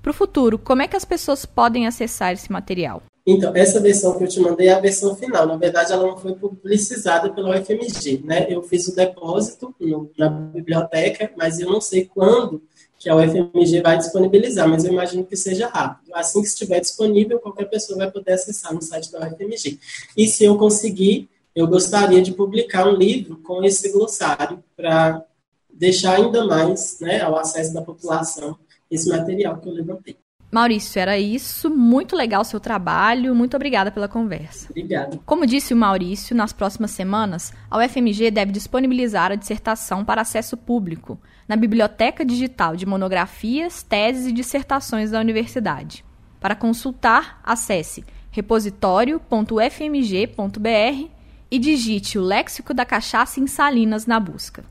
Para 0.00 0.10
o 0.10 0.14
futuro, 0.14 0.58
como 0.58 0.82
é 0.82 0.86
que 0.86 0.96
as 0.96 1.04
pessoas 1.04 1.44
podem 1.44 1.88
acessar 1.88 2.32
esse 2.32 2.52
material? 2.52 3.02
Então, 3.26 3.56
essa 3.56 3.80
versão 3.80 4.18
que 4.18 4.24
eu 4.24 4.28
te 4.28 4.38
mandei 4.38 4.68
é 4.68 4.74
a 4.74 4.80
versão 4.80 5.16
final. 5.16 5.46
Na 5.46 5.56
verdade, 5.56 5.92
ela 5.92 6.06
não 6.06 6.16
foi 6.16 6.34
publicizada 6.34 7.30
pela 7.30 7.58
UFMG, 7.58 8.22
né? 8.22 8.46
Eu 8.50 8.62
fiz 8.62 8.86
o 8.86 8.94
depósito 8.94 9.74
no, 9.80 10.10
na 10.18 10.28
biblioteca, 10.28 11.30
mas 11.34 11.58
eu 11.58 11.70
não 11.70 11.80
sei 11.80 12.04
quando 12.04 12.62
que 12.98 13.08
a 13.08 13.16
UFMG 13.16 13.80
vai 13.82 13.96
disponibilizar, 13.96 14.68
mas 14.68 14.84
eu 14.84 14.92
imagino 14.92 15.24
que 15.24 15.36
seja 15.36 15.68
rápido. 15.68 16.10
Assim 16.14 16.42
que 16.42 16.48
estiver 16.48 16.80
disponível, 16.80 17.38
qualquer 17.38 17.64
pessoa 17.64 17.98
vai 17.98 18.10
poder 18.10 18.32
acessar 18.32 18.74
no 18.74 18.82
site 18.82 19.10
da 19.10 19.26
UFMG. 19.26 19.78
E 20.16 20.26
se 20.26 20.44
eu 20.44 20.58
conseguir, 20.58 21.28
eu 21.54 21.66
gostaria 21.66 22.20
de 22.20 22.32
publicar 22.32 22.86
um 22.86 22.94
livro 22.94 23.38
com 23.38 23.64
esse 23.64 23.90
glossário 23.90 24.62
para 24.76 25.24
deixar 25.72 26.16
ainda 26.16 26.44
mais 26.44 26.98
né, 27.00 27.20
ao 27.20 27.36
acesso 27.36 27.72
da 27.72 27.82
população 27.82 28.58
esse 28.90 29.08
material 29.08 29.58
que 29.58 29.68
eu 29.68 29.72
levantei. 29.72 30.16
Maurício, 30.54 31.00
era 31.00 31.18
isso. 31.18 31.68
Muito 31.68 32.14
legal 32.14 32.42
o 32.42 32.44
seu 32.44 32.60
trabalho. 32.60 33.34
Muito 33.34 33.56
obrigada 33.56 33.90
pela 33.90 34.06
conversa. 34.06 34.68
Obrigado. 34.70 35.20
Como 35.26 35.44
disse 35.44 35.74
o 35.74 35.76
Maurício, 35.76 36.36
nas 36.36 36.52
próximas 36.52 36.92
semanas, 36.92 37.52
a 37.68 37.78
UFMG 37.78 38.30
deve 38.30 38.52
disponibilizar 38.52 39.32
a 39.32 39.34
dissertação 39.34 40.04
para 40.04 40.20
acesso 40.20 40.56
público 40.56 41.18
na 41.48 41.56
Biblioteca 41.56 42.24
Digital 42.24 42.76
de 42.76 42.86
Monografias, 42.86 43.82
Teses 43.82 44.28
e 44.28 44.32
Dissertações 44.32 45.10
da 45.10 45.18
Universidade. 45.18 46.04
Para 46.38 46.54
consultar, 46.54 47.40
acesse 47.42 48.04
repositório.ufmg.br 48.30 51.08
e 51.50 51.58
digite 51.58 52.16
o 52.16 52.22
Léxico 52.22 52.72
da 52.72 52.84
Cachaça 52.84 53.40
em 53.40 53.48
Salinas 53.48 54.06
na 54.06 54.20
busca. 54.20 54.64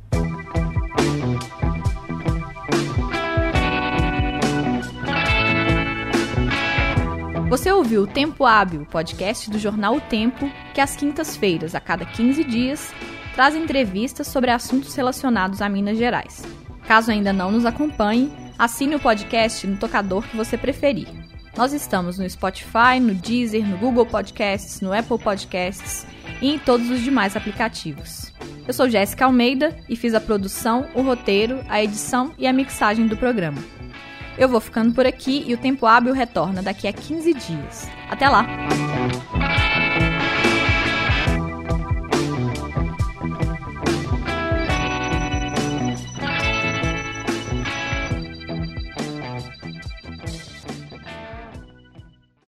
Você 7.54 7.72
ouviu 7.72 8.02
o 8.02 8.08
Tempo 8.08 8.48
Hábil, 8.48 8.84
podcast 8.90 9.48
do 9.52 9.60
jornal 9.60 9.98
O 9.98 10.02
Tempo, 10.02 10.52
que 10.74 10.82
às 10.82 10.96
quintas-feiras, 10.96 11.76
a 11.76 11.80
cada 11.80 12.04
15 12.04 12.44
dias, 12.44 12.92
traz 13.36 13.56
entrevistas 13.56 14.26
sobre 14.26 14.50
assuntos 14.50 14.96
relacionados 14.96 15.62
a 15.62 15.70
Minas 15.70 16.00
Gerais. 16.00 16.44
Caso 16.88 17.12
ainda 17.12 17.32
não 17.32 17.52
nos 17.52 17.64
acompanhe, 17.64 18.34
assine 18.58 18.96
o 18.96 19.00
podcast 19.00 19.68
no 19.68 19.78
tocador 19.78 20.24
que 20.24 20.36
você 20.36 20.58
preferir. 20.58 21.08
Nós 21.56 21.74
estamos 21.74 22.18
no 22.18 22.28
Spotify, 22.28 23.00
no 23.00 23.14
Deezer, 23.14 23.64
no 23.64 23.78
Google 23.78 24.08
Podcasts, 24.08 24.82
no 24.82 24.92
Apple 24.92 25.20
Podcasts 25.20 26.08
e 26.42 26.56
em 26.56 26.58
todos 26.58 26.90
os 26.90 27.02
demais 27.02 27.38
aplicativos. 27.38 28.34
Eu 28.68 28.74
sou 28.74 28.90
Jéssica 28.90 29.26
Almeida 29.26 29.78
e 29.88 29.96
fiz 29.96 30.16
a 30.16 30.20
produção, 30.20 30.88
o 30.96 31.04
roteiro, 31.04 31.64
a 31.70 31.84
edição 31.84 32.34
e 32.36 32.48
a 32.48 32.52
mixagem 32.52 33.06
do 33.06 33.16
programa. 33.16 33.62
Eu 34.38 34.50
vou 34.50 34.60
ficando 34.60 34.94
por 34.94 35.06
aqui 35.06 35.44
e 35.48 35.54
o 35.54 35.58
Tempo 35.58 35.86
Hábil 35.86 36.14
retorna 36.14 36.62
daqui 36.62 36.88
a 36.88 36.94
15 36.94 37.34
dias. 37.34 37.88
Até 38.10 38.28
lá! 38.28 38.46